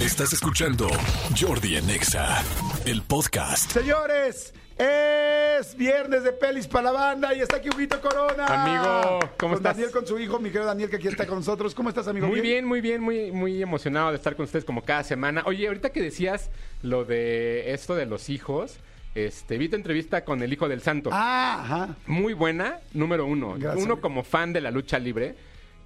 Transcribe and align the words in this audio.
Estás 0.00 0.32
escuchando 0.32 0.88
Jordi 1.38 1.76
en 1.76 1.90
Exa, 1.90 2.42
el 2.86 3.02
podcast. 3.02 3.70
Señores, 3.70 4.54
es 4.78 5.76
viernes 5.76 6.24
de 6.24 6.32
pelis 6.32 6.66
para 6.66 6.84
la 6.84 6.92
banda 6.92 7.34
y 7.34 7.40
está 7.40 7.56
aquí 7.56 7.68
Huguito 7.68 8.00
Corona. 8.00 8.46
Amigo, 8.46 9.20
¿cómo 9.36 9.36
Con 9.36 9.52
estás? 9.58 9.76
Daniel 9.76 9.90
con 9.92 10.06
su 10.06 10.18
hijo, 10.18 10.38
mi 10.38 10.48
querido 10.48 10.64
Daniel, 10.64 10.88
que 10.88 10.96
aquí 10.96 11.08
está 11.08 11.26
con 11.26 11.36
nosotros. 11.38 11.74
¿Cómo 11.74 11.90
estás, 11.90 12.08
amigo? 12.08 12.26
Muy 12.26 12.40
bien, 12.40 12.64
muy 12.64 12.80
bien, 12.80 13.02
muy, 13.02 13.30
muy 13.30 13.62
emocionado 13.62 14.10
de 14.10 14.16
estar 14.16 14.36
con 14.36 14.44
ustedes 14.44 14.64
como 14.64 14.82
cada 14.82 15.04
semana. 15.04 15.42
Oye, 15.44 15.66
ahorita 15.68 15.90
que 15.90 16.00
decías 16.00 16.50
lo 16.82 17.04
de 17.04 17.72
esto 17.74 17.94
de 17.94 18.06
los 18.06 18.30
hijos, 18.30 18.78
este, 19.14 19.58
vi 19.58 19.68
tu 19.68 19.76
entrevista 19.76 20.24
con 20.24 20.42
el 20.42 20.50
hijo 20.52 20.66
del 20.68 20.80
santo. 20.80 21.10
Ah, 21.12 21.60
ajá. 21.62 21.96
Muy 22.06 22.32
buena, 22.32 22.78
número 22.94 23.26
uno. 23.26 23.56
Gracias, 23.58 23.84
uno 23.84 23.94
amigo. 23.94 24.00
como 24.00 24.24
fan 24.24 24.54
de 24.54 24.62
la 24.62 24.70
lucha 24.70 24.98
libre, 24.98 25.34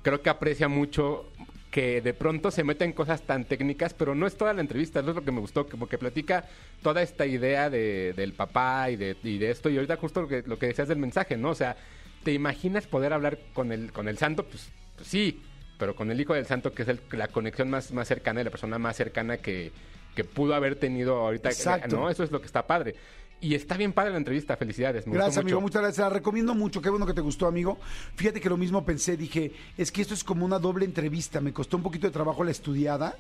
creo 0.03 0.23
que 0.23 0.31
aprecia 0.31 0.69
mucho 0.69 1.33
que 1.75 2.01
de 2.01 2.15
pronto 2.15 2.53
se 2.53 2.63
meten 2.63 2.93
cosas 2.93 3.23
tan 3.23 3.47
técnicas, 3.47 3.95
pero 3.95 4.15
no 4.15 4.29
es 4.29 4.37
toda 4.37 4.53
la 4.53 4.61
entrevista, 4.61 5.01
eso 5.01 5.11
es 5.11 5.17
lo 5.17 5.25
que 5.25 5.33
me 5.33 5.41
gustó, 5.41 5.67
como 5.67 5.89
que 5.89 5.99
platica 5.99 6.45
toda 6.85 7.03
esta 7.03 7.27
idea 7.27 7.69
de, 7.69 8.13
del 8.13 8.33
papá 8.33 8.91
y 8.91 8.97
de, 8.97 9.17
y 9.25 9.39
de 9.39 9.51
esto, 9.51 9.69
y 9.69 9.75
ahorita 9.75 9.97
justo 9.97 10.21
lo 10.23 10.29
que, 10.29 10.45
lo 10.47 10.57
que 10.57 10.67
decías 10.69 10.87
del 10.87 10.99
mensaje, 10.99 11.37
¿no? 11.37 11.51
O 11.51 11.55
sea, 11.57 11.77
¿te 12.23 12.33
imaginas 12.33 12.87
poder 12.87 13.13
hablar 13.13 13.41
con 13.55 13.73
el, 13.73 13.91
con 13.91 14.07
el 14.07 14.19
santo? 14.19 14.45
Pues, 14.47 14.71
pues 14.95 15.09
sí, 15.09 15.43
pero 15.77 15.97
con 15.97 16.13
el 16.13 16.21
hijo 16.21 16.33
del 16.35 16.47
santo, 16.47 16.73
que 16.73 16.83
es 16.83 16.89
el- 16.89 17.01
la 17.11 17.27
conexión 17.27 17.69
más, 17.71 17.91
más 17.91 18.07
cercana, 18.07 18.41
y 18.41 18.45
la 18.45 18.51
persona 18.51 18.79
más 18.79 18.95
cercana 18.95 19.39
que, 19.39 19.73
que 20.15 20.23
pudo 20.23 20.55
haber 20.55 20.77
tenido 20.77 21.17
ahorita, 21.17 21.49
Exacto. 21.49 21.97
¿no? 21.97 22.09
Eso 22.09 22.23
es 22.23 22.31
lo 22.31 22.39
que 22.41 22.47
está 22.47 22.69
padre. 22.69 22.95
Y 23.45 23.55
está 23.55 23.77
bien 23.77 23.93
padre 23.93 24.13
la 24.13 24.17
entrevista, 24.17 24.57
felicidades. 24.57 25.07
Me 25.07 25.11
gustó 25.11 25.19
Gracias, 25.19 25.43
amigo. 25.43 25.57
mucho. 25.61 25.65
Muchas 25.65 25.83
gracias. 25.83 25.99
La 26.07 26.09
recomiendo 26.09 26.55
mucho. 26.55 26.81
Qué 26.81 26.89
bueno 26.89 27.05
que 27.05 27.13
te 27.13 27.21
gustó, 27.21 27.47
amigo. 27.47 27.79
Fíjate 28.17 28.41
que 28.41 28.49
lo 28.49 28.57
mismo 28.57 28.87
pensé. 28.87 29.19
Dije, 29.19 29.53
es 29.77 29.93
que 29.93 30.01
esto 30.01 30.15
es 30.15 30.25
como 30.25 30.47
una 30.47 30.59
doble 30.59 30.87
entrevista. 30.87 31.43
Me 31.43 31.53
costó 31.53 31.77
un 31.77 31.83
poquito 31.83 32.07
de 32.07 32.11
trabajo 32.11 32.43
la 32.43 32.51
estudiada 32.53 33.19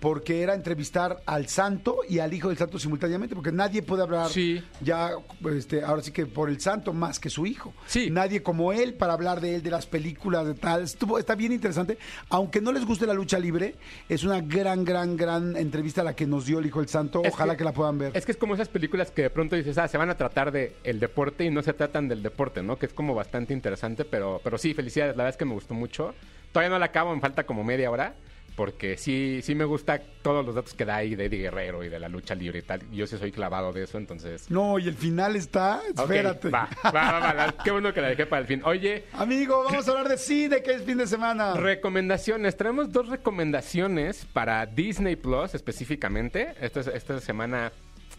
porque 0.00 0.42
era 0.42 0.54
entrevistar 0.54 1.22
al 1.24 1.46
santo 1.46 1.98
y 2.08 2.18
al 2.18 2.34
hijo 2.34 2.48
del 2.48 2.58
santo 2.58 2.80
simultáneamente, 2.80 3.36
porque 3.36 3.52
nadie 3.52 3.82
puede 3.82 4.02
hablar 4.02 4.28
Sí. 4.30 4.60
ya, 4.80 5.10
este, 5.56 5.84
ahora 5.84 6.02
sí 6.02 6.10
que 6.10 6.26
por 6.26 6.48
el 6.48 6.60
santo 6.60 6.92
más 6.92 7.20
que 7.20 7.30
su 7.30 7.46
hijo. 7.46 7.72
Sí. 7.86 8.10
Nadie 8.10 8.42
como 8.42 8.72
él 8.72 8.94
para 8.94 9.12
hablar 9.12 9.40
de 9.40 9.54
él, 9.54 9.62
de 9.62 9.70
las 9.70 9.86
películas, 9.86 10.46
de 10.46 10.54
tal. 10.54 10.82
Estuvo, 10.82 11.16
está 11.16 11.36
bien 11.36 11.52
interesante. 11.52 11.96
Aunque 12.28 12.60
no 12.60 12.72
les 12.72 12.84
guste 12.84 13.06
la 13.06 13.14
lucha 13.14 13.38
libre, 13.38 13.76
es 14.08 14.24
una 14.24 14.40
gran, 14.40 14.84
gran, 14.84 15.16
gran 15.16 15.56
entrevista 15.56 16.02
la 16.02 16.16
que 16.16 16.26
nos 16.26 16.44
dio 16.46 16.58
el 16.58 16.66
hijo 16.66 16.80
del 16.80 16.88
santo. 16.88 17.22
Es 17.24 17.32
Ojalá 17.32 17.56
que, 17.56 17.62
la 17.62 17.72
puedan 17.72 17.98
ver. 17.98 18.10
Es 18.16 18.26
que 18.26 18.32
es 18.32 18.38
como 18.38 18.54
esas 18.54 18.68
películas 18.68 19.12
que 19.12 19.22
de 19.22 19.30
pronto 19.30 19.59
dices, 19.60 19.78
ah, 19.78 19.88
se 19.88 19.98
van 19.98 20.10
a 20.10 20.16
tratar 20.16 20.52
de 20.52 20.76
el 20.84 21.00
deporte 21.00 21.44
y 21.44 21.50
no 21.50 21.62
se 21.62 21.72
tratan 21.72 22.08
del 22.08 22.22
deporte, 22.22 22.62
¿no? 22.62 22.78
Que 22.78 22.86
es 22.86 22.92
como 22.92 23.14
bastante 23.14 23.52
interesante, 23.52 24.04
pero, 24.04 24.40
pero 24.42 24.58
sí, 24.58 24.74
felicidades, 24.74 25.16
la 25.16 25.24
verdad 25.24 25.34
es 25.34 25.38
que 25.38 25.44
me 25.44 25.54
gustó 25.54 25.74
mucho. 25.74 26.14
Todavía 26.52 26.70
no 26.70 26.78
la 26.78 26.86
acabo, 26.86 27.14
me 27.14 27.20
falta 27.20 27.44
como 27.44 27.62
media 27.62 27.90
hora, 27.90 28.14
porque 28.56 28.96
sí, 28.96 29.40
sí 29.42 29.54
me 29.54 29.64
gusta 29.64 30.00
todos 30.22 30.44
los 30.44 30.54
datos 30.54 30.74
que 30.74 30.84
da 30.84 30.96
ahí 30.96 31.14
de 31.14 31.26
Eddie 31.26 31.42
Guerrero 31.42 31.82
y 31.84 31.88
de 31.88 31.98
la 31.98 32.08
lucha 32.08 32.34
libre 32.34 32.58
y 32.58 32.62
tal. 32.62 32.80
Yo 32.90 33.06
sí 33.06 33.16
soy 33.16 33.32
clavado 33.32 33.72
de 33.72 33.84
eso, 33.84 33.96
entonces... 33.96 34.50
No, 34.50 34.78
y 34.78 34.88
el 34.88 34.94
final 34.94 35.36
está. 35.36 35.80
Espérate. 35.88 36.50
va, 36.50 36.68
va, 36.84 37.20
va, 37.20 37.32
va, 37.32 37.54
qué 37.64 37.70
bueno 37.70 37.94
que 37.94 38.00
la 38.00 38.08
dejé 38.08 38.26
para 38.26 38.42
el 38.42 38.46
fin. 38.46 38.60
Oye, 38.64 39.04
Amigo, 39.12 39.64
vamos 39.64 39.88
a 39.88 39.90
hablar 39.92 40.08
de 40.08 40.18
cine, 40.18 40.62
que 40.62 40.72
es 40.72 40.82
fin 40.82 40.98
de 40.98 41.06
semana. 41.06 41.54
Recomendaciones. 41.54 42.56
Traemos 42.56 42.92
dos 42.92 43.08
recomendaciones 43.08 44.26
para 44.26 44.66
Disney 44.66 45.16
Plus 45.16 45.54
específicamente. 45.54 46.54
Esta, 46.60 46.80
esta 46.80 47.20
semana 47.20 47.72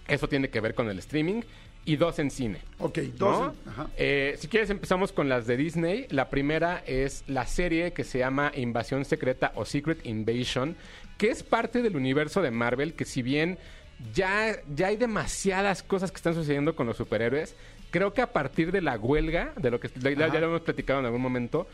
eso 0.07 0.27
tiene 0.27 0.49
que 0.49 0.59
ver 0.61 0.73
con 0.75 0.89
el 0.89 0.99
streaming. 0.99 1.41
Y 1.83 1.95
dos 1.95 2.19
en 2.19 2.29
cine. 2.29 2.59
ok, 2.77 2.97
¿no? 2.97 3.11
dos. 3.17 3.53
Ajá. 3.65 3.89
Eh, 3.97 4.35
si 4.37 4.47
quieres 4.47 4.69
empezamos 4.69 5.11
con 5.11 5.29
las 5.29 5.47
de 5.47 5.57
Disney. 5.57 6.05
La 6.11 6.29
primera 6.29 6.83
es 6.85 7.23
la 7.25 7.47
serie 7.47 7.91
que 7.91 8.03
se 8.03 8.19
llama 8.19 8.51
Invasión 8.55 9.03
Secreta 9.03 9.51
o 9.55 9.65
Secret 9.65 10.05
Invasion, 10.05 10.75
que 11.17 11.31
es 11.31 11.41
parte 11.41 11.81
del 11.81 11.95
universo 11.95 12.43
de 12.43 12.51
Marvel, 12.51 12.93
que 12.93 13.05
si 13.05 13.23
bien 13.23 13.57
ya, 14.13 14.55
ya 14.75 14.87
hay 14.87 14.97
demasiadas 14.97 15.83
cosas 15.83 16.11
que 16.11 16.17
están 16.17 16.35
sucediendo 16.35 16.75
con 16.75 16.87
los 16.87 16.97
superhéroes, 16.97 17.55
creo 17.91 18.13
que 18.13 18.21
a 18.21 18.31
partir 18.31 18.71
de 18.71 18.81
la 18.81 18.97
huelga, 18.97 19.53
de 19.57 19.69
lo 19.69 19.79
que 19.79 19.89
ya, 19.99 20.27
lo 20.27 20.47
hemos 20.47 20.61
platicado 20.61 20.99
en 20.99 21.05
algún 21.05 21.21
momento, 21.21 21.67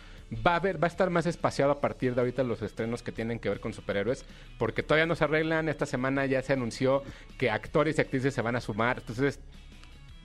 va 0.46 0.54
a 0.54 0.56
haber, 0.58 0.82
va 0.82 0.88
a 0.88 0.90
estar 0.90 1.10
más 1.10 1.26
espaciado 1.26 1.72
a 1.72 1.80
partir 1.82 2.14
de 2.16 2.22
ahorita 2.22 2.44
los 2.44 2.62
estrenos 2.62 3.02
que 3.04 3.12
tienen 3.12 3.40
que 3.40 3.50
ver 3.50 3.60
con 3.60 3.74
superhéroes, 3.74 4.26
porque 4.58 4.84
todavía 4.84 5.06
no 5.06 5.16
se 5.16 5.24
arreglan. 5.24 5.70
Esta 5.70 5.86
semana 5.86 6.26
ya 6.26 6.42
se 6.42 6.54
anunció 6.54 7.04
que 7.38 7.50
actores 7.50 7.98
y 7.98 8.02
actrices 8.02 8.34
se 8.34 8.42
van 8.42 8.56
a 8.56 8.62
sumar. 8.62 8.98
Entonces, 9.00 9.40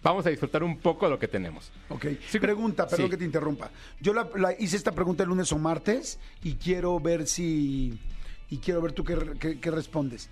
vamos 0.03 0.27
a 0.27 0.31
disfrutar 0.31 0.65
un 0.65 0.79
poco 0.79 1.07
de 1.07 1.11
lo 1.13 1.19
que 1.19 1.29
tenemos. 1.29 1.71
Ok, 1.89 2.07
Sí, 2.29 2.39
pregunta, 2.41 2.87
perdón 2.89 3.07
sí. 3.07 3.11
que 3.13 3.17
te 3.19 3.25
interrumpa. 3.25 3.71
Yo 4.01 4.13
la, 4.13 4.29
la 4.37 4.53
hice 4.59 4.77
esta 4.77 4.93
pregunta 4.93 5.23
el 5.23 5.29
lunes 5.29 5.53
o 5.53 5.59
martes 5.59 6.19
y 6.43 6.55
quiero 6.55 6.99
ver 6.99 7.27
si. 7.27 7.99
Y 8.51 8.59
quiero 8.59 8.83
ver 8.83 8.93
tú 8.93 9.05
qué, 9.05 9.17
qué- 9.41 9.61
qué 9.61 9.71
respondes. 9.71 10.29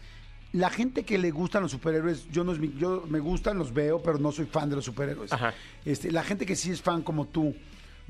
La 0.53 0.69
gente 0.69 1.05
que 1.05 1.17
le 1.17 1.31
gustan 1.31 1.63
los 1.63 1.71
superhéroes, 1.71 2.29
yo 2.31 2.43
no 2.43 2.53
es 2.53 2.59
mi- 2.59 2.75
yo 2.77 3.05
me 3.09 3.21
gustan, 3.21 3.57
los 3.57 3.73
veo, 3.73 4.03
pero 4.03 4.19
no 4.19 4.33
soy 4.33 4.47
fan 4.47 4.69
de 4.69 4.75
los 4.77 4.85
superhéroes. 4.85 5.33
Ajá. 5.33 5.55
Este, 5.85 6.11
la 6.11 6.25
gente 6.25 6.45
que 6.45 6.57
sí 6.57 6.73
es 6.73 6.83
fan 6.83 7.03
como 7.03 7.29
tú, 7.29 7.55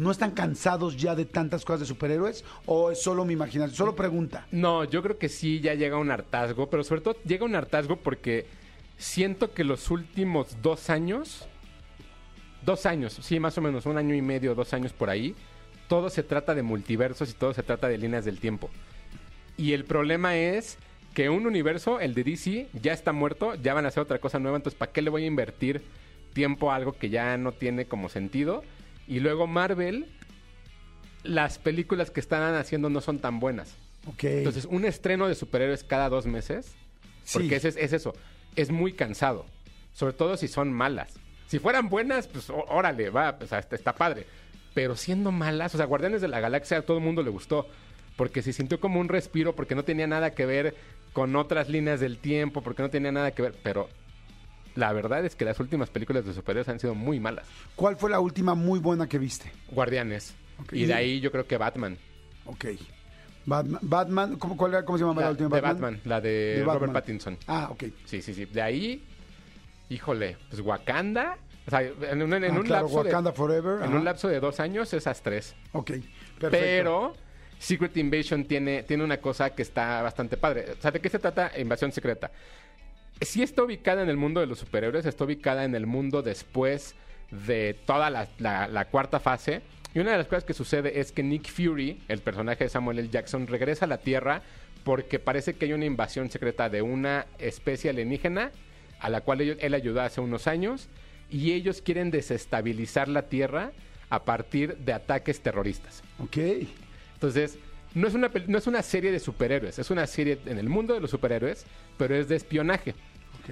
¿no 0.00 0.10
están 0.10 0.32
cansados 0.32 0.96
ya 0.96 1.14
de 1.14 1.26
tantas 1.26 1.64
cosas 1.64 1.80
de 1.80 1.86
superhéroes? 1.86 2.44
¿O 2.66 2.90
es 2.90 3.02
solo 3.02 3.24
mi 3.24 3.34
imaginación? 3.34 3.76
Solo 3.76 3.94
pregunta. 3.94 4.46
No, 4.50 4.84
yo 4.84 5.02
creo 5.02 5.18
que 5.18 5.28
sí 5.28 5.60
ya 5.60 5.74
llega 5.74 5.98
un 5.98 6.10
hartazgo, 6.10 6.68
pero 6.70 6.82
sobre 6.82 7.02
todo 7.02 7.16
llega 7.24 7.44
un 7.44 7.54
hartazgo 7.54 7.96
porque 7.96 8.46
siento 8.96 9.52
que 9.52 9.62
los 9.62 9.90
últimos 9.90 10.56
dos 10.62 10.90
años, 10.90 11.46
dos 12.64 12.86
años, 12.86 13.18
sí, 13.20 13.38
más 13.38 13.56
o 13.58 13.60
menos, 13.60 13.86
un 13.86 13.98
año 13.98 14.14
y 14.14 14.22
medio, 14.22 14.54
dos 14.54 14.72
años 14.72 14.92
por 14.92 15.10
ahí, 15.10 15.34
todo 15.86 16.08
se 16.08 16.22
trata 16.22 16.54
de 16.54 16.62
multiversos 16.62 17.30
y 17.30 17.34
todo 17.34 17.52
se 17.52 17.62
trata 17.62 17.88
de 17.88 17.98
líneas 17.98 18.24
del 18.24 18.40
tiempo. 18.40 18.70
Y 19.56 19.74
el 19.74 19.84
problema 19.84 20.36
es 20.36 20.78
que 21.12 21.28
un 21.28 21.46
universo, 21.46 22.00
el 22.00 22.14
de 22.14 22.24
DC, 22.24 22.68
ya 22.80 22.92
está 22.92 23.12
muerto, 23.12 23.54
ya 23.56 23.74
van 23.74 23.84
a 23.84 23.88
hacer 23.88 24.02
otra 24.02 24.18
cosa 24.18 24.38
nueva, 24.38 24.56
entonces 24.56 24.78
¿para 24.78 24.92
qué 24.92 25.02
le 25.02 25.10
voy 25.10 25.24
a 25.24 25.26
invertir 25.26 25.82
tiempo 26.32 26.70
a 26.70 26.76
algo 26.76 26.92
que 26.92 27.10
ya 27.10 27.36
no 27.36 27.52
tiene 27.52 27.84
como 27.84 28.08
sentido? 28.08 28.62
Y 29.06 29.20
luego 29.20 29.46
Marvel, 29.46 30.06
las 31.22 31.58
películas 31.58 32.10
que 32.10 32.20
están 32.20 32.54
haciendo 32.54 32.90
no 32.90 33.00
son 33.00 33.18
tan 33.18 33.40
buenas. 33.40 33.74
Entonces, 34.22 34.64
un 34.64 34.84
estreno 34.84 35.28
de 35.28 35.34
superhéroes 35.34 35.84
cada 35.84 36.08
dos 36.08 36.26
meses, 36.26 36.74
porque 37.32 37.60
Sí. 37.60 37.68
es, 37.68 37.76
es 37.76 37.92
eso, 37.92 38.14
es 38.56 38.70
muy 38.70 38.92
cansado. 38.92 39.44
Sobre 39.92 40.14
todo 40.14 40.36
si 40.36 40.48
son 40.48 40.72
malas. 40.72 41.14
Si 41.48 41.58
fueran 41.58 41.88
buenas, 41.88 42.28
pues 42.28 42.48
órale, 42.50 43.10
va, 43.10 43.36
o 43.40 43.46
sea, 43.46 43.58
está, 43.58 43.76
está 43.76 43.94
padre. 43.94 44.26
Pero 44.72 44.96
siendo 44.96 45.32
malas, 45.32 45.74
o 45.74 45.76
sea, 45.78 45.86
Guardianes 45.86 46.20
de 46.22 46.28
la 46.28 46.40
Galaxia 46.40 46.78
a 46.78 46.82
todo 46.82 46.98
el 46.98 47.04
mundo 47.04 47.22
le 47.22 47.30
gustó. 47.30 47.66
Porque 48.16 48.40
se 48.42 48.52
sintió 48.52 48.78
como 48.80 49.00
un 49.00 49.08
respiro, 49.08 49.54
porque 49.56 49.74
no 49.74 49.82
tenía 49.84 50.06
nada 50.06 50.30
que 50.34 50.46
ver 50.46 50.74
con 51.12 51.34
otras 51.36 51.68
líneas 51.68 52.00
del 52.00 52.18
tiempo, 52.18 52.62
porque 52.62 52.82
no 52.82 52.90
tenía 52.90 53.10
nada 53.12 53.32
que 53.32 53.42
ver. 53.42 53.54
Pero 53.62 53.88
la 54.74 54.92
verdad 54.92 55.24
es 55.24 55.34
que 55.36 55.44
las 55.44 55.58
últimas 55.60 55.90
películas 55.90 56.24
de 56.24 56.32
superhéroes 56.34 56.68
han 56.68 56.78
sido 56.80 56.94
muy 56.94 57.20
malas. 57.20 57.46
¿Cuál 57.76 57.96
fue 57.96 58.10
la 58.10 58.20
última 58.20 58.54
muy 58.54 58.78
buena 58.78 59.06
que 59.08 59.18
viste? 59.18 59.50
Guardianes. 59.70 60.34
Y 60.72 60.84
de 60.86 60.94
ahí 60.94 61.20
yo 61.20 61.30
creo 61.32 61.46
que 61.46 61.56
Batman. 61.56 61.96
Ok. 62.46 62.66
Batman, 63.46 63.78
Batman 63.82 64.36
¿cómo, 64.36 64.56
cuál 64.56 64.72
era- 64.72 64.84
cómo 64.84 64.98
se 64.98 65.04
llama 65.04 65.14
la, 65.20 65.26
La, 65.28 65.30
última 65.32 65.56
de 65.56 65.60
Batman, 65.62 66.00
la 66.04 66.20
de, 66.20 66.28
De 66.58 66.64
Robert. 66.64 66.92
Pattinson. 66.92 67.38
Ah, 67.46 67.68
ok. 67.70 67.84
Sí, 68.04 68.20
sí, 68.20 68.34
sí. 68.34 68.44
De 68.44 68.60
ahí, 68.60 69.02
híjole, 69.88 70.36
pues 70.50 70.60
Wakanda. 70.60 71.38
O 71.66 71.70
sea, 71.70 71.82
en 71.82 72.22
un, 72.22 72.32
en 72.34 72.44
Ah, 72.44 72.52
un 72.52 72.62
claro, 72.62 72.82
lapso 72.86 72.98
Wakanda 72.98 73.30
de, 73.30 73.36
Forever. 73.36 73.76
En 73.78 73.82
ajá. 73.84 73.96
un 73.96 74.04
lapso 74.04 74.28
de 74.28 74.40
dos 74.40 74.60
años, 74.60 74.92
esas 74.92 75.22
tres. 75.22 75.54
Ok, 75.72 75.90
perfecto. 75.90 76.48
Pero 76.50 77.14
Secret 77.58 77.96
Invasion 77.96 78.44
tiene, 78.44 78.82
tiene 78.82 79.04
una 79.04 79.18
cosa 79.18 79.50
que 79.54 79.62
está 79.62 80.02
bastante 80.02 80.36
padre. 80.36 80.66
O 80.78 80.80
sea, 80.82 80.90
¿de 80.90 81.00
qué 81.00 81.08
se 81.08 81.18
trata 81.18 81.52
Invasión 81.58 81.92
Secreta? 81.92 82.30
Sí 83.20 83.42
está 83.42 83.62
ubicada 83.62 84.02
en 84.02 84.08
el 84.08 84.16
mundo 84.16 84.40
de 84.40 84.46
los 84.46 84.58
superhéroes, 84.58 85.04
está 85.06 85.24
ubicada 85.24 85.64
en 85.64 85.74
el 85.74 85.86
mundo 85.86 86.22
después 86.22 86.94
de 87.30 87.76
toda 87.86 88.08
la, 88.10 88.28
la- 88.38 88.66
la 88.68 88.86
cuarta 88.86 89.20
fase. 89.20 89.60
Y 89.94 89.98
una 89.98 90.12
de 90.12 90.18
las 90.18 90.26
cosas 90.26 90.44
que 90.44 90.54
sucede 90.54 91.00
es 91.00 91.12
que 91.12 91.22
Nick 91.22 91.48
Fury, 91.50 92.00
el 92.08 92.20
personaje 92.20 92.64
de 92.64 92.70
Samuel 92.70 92.98
L. 93.00 93.08
Jackson, 93.10 93.46
regresa 93.46 93.84
a 93.84 93.88
la 93.88 93.98
Tierra 93.98 94.42
porque 94.84 95.18
parece 95.18 95.54
que 95.54 95.66
hay 95.66 95.72
una 95.74 95.84
invasión 95.84 96.30
secreta 96.30 96.70
de 96.70 96.80
una 96.80 97.26
especie 97.38 97.90
alienígena 97.90 98.52
a 99.00 99.10
la 99.10 99.20
cual 99.20 99.40
él 99.42 99.74
ayudó 99.74 100.00
hace 100.00 100.20
unos 100.20 100.46
años 100.46 100.88
y 101.30 101.52
ellos 101.52 101.82
quieren 101.82 102.10
desestabilizar 102.10 103.08
la 103.08 103.28
Tierra 103.28 103.72
a 104.08 104.24
partir 104.24 104.76
de 104.78 104.92
ataques 104.94 105.40
terroristas. 105.40 106.02
Ok. 106.18 106.36
Entonces, 107.14 107.58
no 107.94 108.06
es, 108.08 108.14
una, 108.14 108.30
no 108.46 108.58
es 108.58 108.66
una 108.66 108.82
serie 108.82 109.10
de 109.12 109.18
superhéroes, 109.18 109.78
es 109.78 109.90
una 109.90 110.06
serie 110.06 110.38
en 110.46 110.58
el 110.58 110.68
mundo 110.68 110.94
de 110.94 111.00
los 111.00 111.10
superhéroes, 111.10 111.66
pero 111.98 112.14
es 112.14 112.28
de 112.28 112.36
espionaje. 112.36 112.94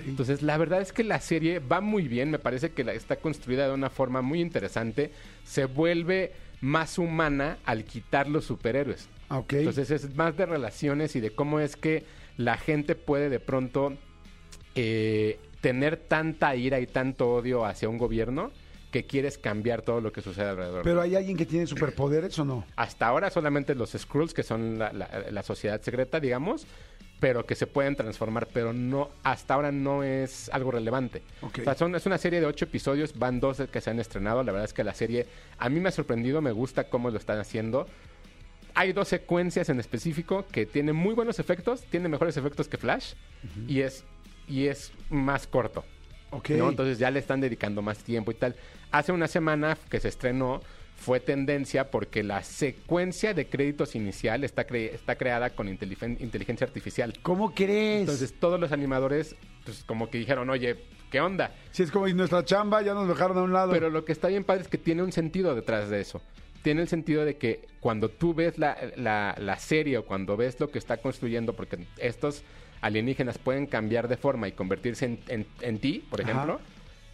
Entonces, 0.07 0.43
la 0.43 0.57
verdad 0.59 0.81
es 0.81 0.93
que 0.93 1.05
la 1.05 1.21
serie 1.21 1.59
va 1.61 1.81
muy 1.81 2.09
bien, 2.09 2.31
me 2.31 2.39
parece 2.39 2.71
que 2.71 2.85
la- 2.85 2.93
está 2.95 3.17
construida 3.17 3.67
de 3.69 3.75
una 3.75 3.91
forma 3.91 4.23
muy 4.23 4.41
interesante, 4.41 5.11
se 5.45 5.65
vuelve 5.67 6.33
más 6.61 6.99
humana 6.99 7.59
al 7.65 7.85
quitar 7.85 8.29
los 8.29 8.45
superhéroes. 8.45 9.09
Entonces 9.59 9.91
es 9.91 10.15
más 10.17 10.37
de 10.37 10.47
relaciones 10.47 11.15
y 11.17 11.21
de 11.21 11.31
cómo 11.31 11.61
es 11.61 11.77
que 11.77 12.05
la 12.37 12.57
gente 12.57 12.95
puede 12.95 13.29
de 13.29 13.41
pronto 13.41 13.95
eh, 14.75 15.39
tener 15.61 15.97
tanta 15.97 16.55
ira 16.57 16.81
y 16.81 16.87
tanto 16.87 17.31
odio 17.35 17.65
hacia 17.65 17.89
un 17.89 17.99
gobierno 17.99 18.51
que 18.91 19.05
quieres 19.05 19.37
cambiar 19.37 19.83
todo 19.83 20.01
lo 20.01 20.13
que 20.13 20.23
sucede 20.23 20.49
alrededor. 20.49 20.83
Pero 20.83 21.03
hay 21.03 21.15
alguien 21.15 21.37
que 21.37 21.45
tiene 21.45 21.67
superpoderes 21.67 22.39
o 22.39 22.45
no? 22.45 22.65
Hasta 22.77 23.07
ahora 23.07 23.29
solamente 23.31 23.75
los 23.75 23.91
Skrulls, 23.93 24.33
que 24.33 24.43
son 24.43 24.79
la, 24.79 24.93
la- 24.93 25.27
la 25.31 25.43
sociedad 25.43 25.81
secreta, 25.83 26.21
digamos, 26.21 26.67
pero 27.21 27.45
que 27.47 27.55
se 27.55 27.67
pueden 27.67 27.97
transformar, 27.97 28.47
pero 28.53 28.73
no 28.73 29.11
hasta 29.25 29.55
ahora 29.55 29.73
no 29.73 30.03
es 30.05 30.49
algo 30.53 30.71
relevante. 30.71 31.23
O 31.43 31.51
sea, 31.65 31.75
son- 31.75 31.95
es 31.95 32.07
una 32.07 32.19
serie 32.19 32.41
de 32.41 32.47
ocho 32.47 32.65
episodios, 32.67 33.19
van 33.19 33.41
dos 33.41 33.61
que 33.73 33.81
se 33.81 33.91
han 33.91 33.99
estrenado. 33.99 34.43
La 34.45 34.53
verdad 34.53 34.65
es 34.67 34.73
que 34.73 34.85
la 34.85 34.95
serie 34.95 35.27
a 35.59 35.69
mí 35.69 35.81
me 35.81 35.89
ha 35.89 35.93
sorprendido, 35.93 36.41
me 36.41 36.53
gusta 36.53 36.85
cómo 36.89 37.11
lo 37.11 37.19
están 37.19 37.39
haciendo. 37.39 37.89
Hay 38.75 38.93
dos 38.93 39.09
secuencias 39.09 39.69
en 39.71 39.81
específico 39.81 40.47
que 40.53 40.65
tienen 40.65 40.95
muy 40.95 41.15
buenos 41.15 41.41
efectos, 41.41 41.83
tienen 41.91 42.11
mejores 42.13 42.37
efectos 42.37 42.69
que 42.69 42.77
Flash 42.77 43.15
y 43.67 43.81
es 43.81 44.05
y 44.47 44.67
es 44.69 44.93
más 45.11 45.47
corto. 45.47 45.85
Ok. 46.31 46.51
¿no? 46.51 46.69
Entonces 46.69 46.99
ya 46.99 47.11
le 47.11 47.19
están 47.19 47.41
dedicando 47.41 47.83
más 47.83 47.99
tiempo 47.99 48.31
y 48.31 48.35
tal. 48.35 48.55
Hace 48.93 49.13
una 49.13 49.27
semana 49.29 49.77
que 49.91 49.99
se 49.99 50.09
estrenó 50.09 50.61
fue 50.99 51.21
tendencia 51.21 51.91
porque 51.91 52.23
la 52.23 52.43
secuencia 52.43 53.33
de 53.33 53.47
créditos 53.47 53.95
inicial 53.95 54.45
está, 54.45 54.67
cre- 54.67 54.93
está 54.93 55.17
creada 55.17 55.51
con 55.51 55.69
inteligen- 55.69 56.21
inteligencia 56.21 56.67
artificial. 56.67 57.15
¿Cómo 57.23 57.55
crees? 57.55 58.01
Entonces 58.01 58.35
todos 58.39 58.59
los 58.61 58.73
animadores 58.73 59.37
pues 59.65 59.85
como 59.85 60.11
que 60.11 60.19
dijeron, 60.19 60.51
oye, 60.51 60.77
¿qué 61.11 61.21
onda? 61.21 61.55
si 61.71 61.83
es 61.85 61.91
como 61.91 62.09
y 62.09 62.15
nuestra 62.15 62.45
chamba, 62.45 62.83
ya 62.83 62.95
nos 62.95 63.07
dejaron 63.09 63.39
a 63.39 63.43
un 63.43 63.53
lado. 63.53 63.73
Pero 63.73 63.91
lo 63.91 64.05
que 64.05 64.13
está 64.13 64.29
bien 64.29 64.45
padre 64.45 64.63
es 64.63 64.69
que 64.69 64.79
tiene 64.79 65.03
un 65.03 65.13
sentido 65.13 65.55
detrás 65.55 65.89
de 65.89 66.01
eso. 66.01 66.21
Tiene 66.63 66.83
el 66.83 66.89
sentido 66.89 67.25
de 67.25 67.37
que 67.37 67.61
cuando 67.81 68.09
tú 68.09 68.35
ves 68.35 68.59
la, 68.59 68.77
la- 68.97 69.37
la 69.39 69.57
serie 69.59 69.99
o 69.99 70.05
cuando 70.05 70.37
ves 70.37 70.59
lo 70.59 70.71
que 70.71 70.79
está 70.79 70.97
construyendo, 70.97 71.55
porque 71.55 71.87
estos 71.99 72.43
alienígenas 72.81 73.39
pueden 73.39 73.67
cambiar 73.67 74.09
de 74.09 74.17
forma 74.17 74.49
y 74.49 74.53
convertirse 74.53 75.05
en, 75.07 75.19
en- 75.29 75.47
en 75.61 75.79
ti, 75.79 76.05
por 76.11 76.21
Ajá. 76.23 76.33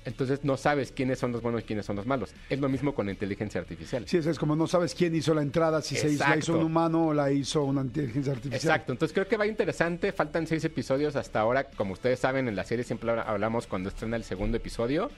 Entonces 0.04 0.40
no 0.44 0.56
sabes 0.56 0.92
quiénes 0.92 1.18
son 1.18 1.32
los 1.32 1.40
buenos 1.42 1.62
y 1.62 1.64
quiénes 1.64 1.86
son 1.86 1.96
los 1.96 2.06
malos. 2.06 2.32
Es 2.50 2.60
lo 2.60 2.68
mismo 2.68 2.94
con 2.94 3.06
la 3.06 3.12
inteligencia 3.12 3.60
artificial. 3.60 4.06
Sí, 4.06 4.18
eso 4.18 4.30
es 4.30 4.38
como 4.38 4.54
no 4.56 4.66
sabes 4.66 4.94
quién 4.94 5.14
hizo 5.14 5.34
la 5.34 5.42
entrada, 5.42 5.80
si 5.82 5.96
se 5.96 6.10
hizo, 6.10 6.24
la 6.28 6.36
hizo 6.36 6.56
un 6.58 6.64
humano 6.64 7.08
o 7.08 7.14
la 7.14 7.30
hizo 7.32 7.62
una 7.64 7.80
inteligencia 7.82 8.32
artificial. 8.32 8.60
Exacto, 8.60 8.92
entonces 8.92 9.14
creo 9.14 9.26
que 9.28 9.36
va 9.36 9.46
interesante. 9.46 10.12
Faltan 10.12 10.46
seis 10.46 10.64
episodios 10.64 11.16
hasta 11.16 11.40
ahora. 11.40 11.64
Como 11.64 11.92
ustedes 11.94 12.18
saben, 12.20 12.48
en 12.48 12.56
la 12.56 12.64
serie 12.64 12.84
siempre 12.84 13.10
habla- 13.10 13.22
hablamos 13.22 13.66
cuando 13.66 13.88
estrena 13.88 14.16
el 14.16 14.24
segundo 14.24 14.56
episodio. 14.56 15.10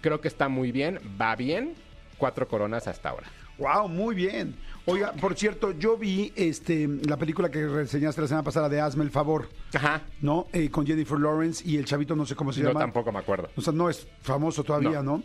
Creo 0.00 0.20
que 0.20 0.28
está 0.28 0.48
muy 0.48 0.72
bien, 0.72 0.98
va 1.20 1.34
bien. 1.36 1.74
Cuatro 2.18 2.46
coronas 2.46 2.86
hasta 2.86 3.08
ahora. 3.10 3.26
Wow, 3.58 3.88
muy 3.88 4.14
bien. 4.14 4.56
Oiga, 4.86 5.12
por 5.12 5.34
cierto, 5.36 5.72
yo 5.72 5.96
vi 5.96 6.32
este 6.36 6.88
la 7.06 7.16
película 7.16 7.50
que 7.50 7.66
reseñaste 7.66 8.20
la 8.20 8.26
semana 8.28 8.42
pasada 8.42 8.68
de 8.68 8.80
Hazme 8.80 9.04
el 9.04 9.10
favor, 9.10 9.48
Ajá. 9.74 10.02
¿no? 10.20 10.46
Eh, 10.52 10.68
con 10.70 10.86
Jennifer 10.86 11.18
Lawrence 11.18 11.62
y 11.66 11.76
el 11.78 11.84
chavito 11.84 12.14
no 12.16 12.26
sé 12.26 12.34
cómo 12.34 12.52
se 12.52 12.60
Yo 12.60 12.68
llama. 12.68 12.80
tampoco 12.80 13.10
me 13.12 13.18
acuerdo. 13.20 13.48
O 13.56 13.60
sea, 13.62 13.72
no 13.72 13.88
es 13.88 14.06
famoso 14.20 14.62
todavía, 14.64 15.02
No. 15.02 15.18
¿no? 15.18 15.22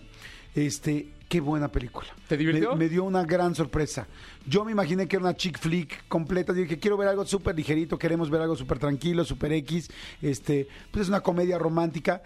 Este, 0.55 1.09
qué 1.27 1.41
buena 1.41 1.71
película. 1.71 2.07
¿Te 2.27 2.35
divirtió? 2.35 2.71
Me, 2.71 2.77
me 2.85 2.89
dio 2.89 3.03
una 3.03 3.23
gran 3.23 3.53
sorpresa. 3.53 4.07
Yo 4.47 4.65
me 4.65 4.71
imaginé 4.71 5.07
que 5.07 5.17
era 5.17 5.25
una 5.25 5.35
chick 5.35 5.59
flick 5.59 6.07
completa. 6.07 6.53
Dije, 6.53 6.79
quiero 6.79 6.97
ver 6.97 7.07
algo 7.07 7.25
súper 7.25 7.55
ligerito, 7.55 7.99
queremos 7.99 8.29
ver 8.31 8.41
algo 8.41 8.55
súper 8.55 8.79
tranquilo, 8.79 9.23
súper 9.25 9.53
X. 9.53 9.89
Este, 10.21 10.67
pues 10.91 11.03
es 11.03 11.09
una 11.09 11.21
comedia 11.21 11.59
romántica. 11.59 12.23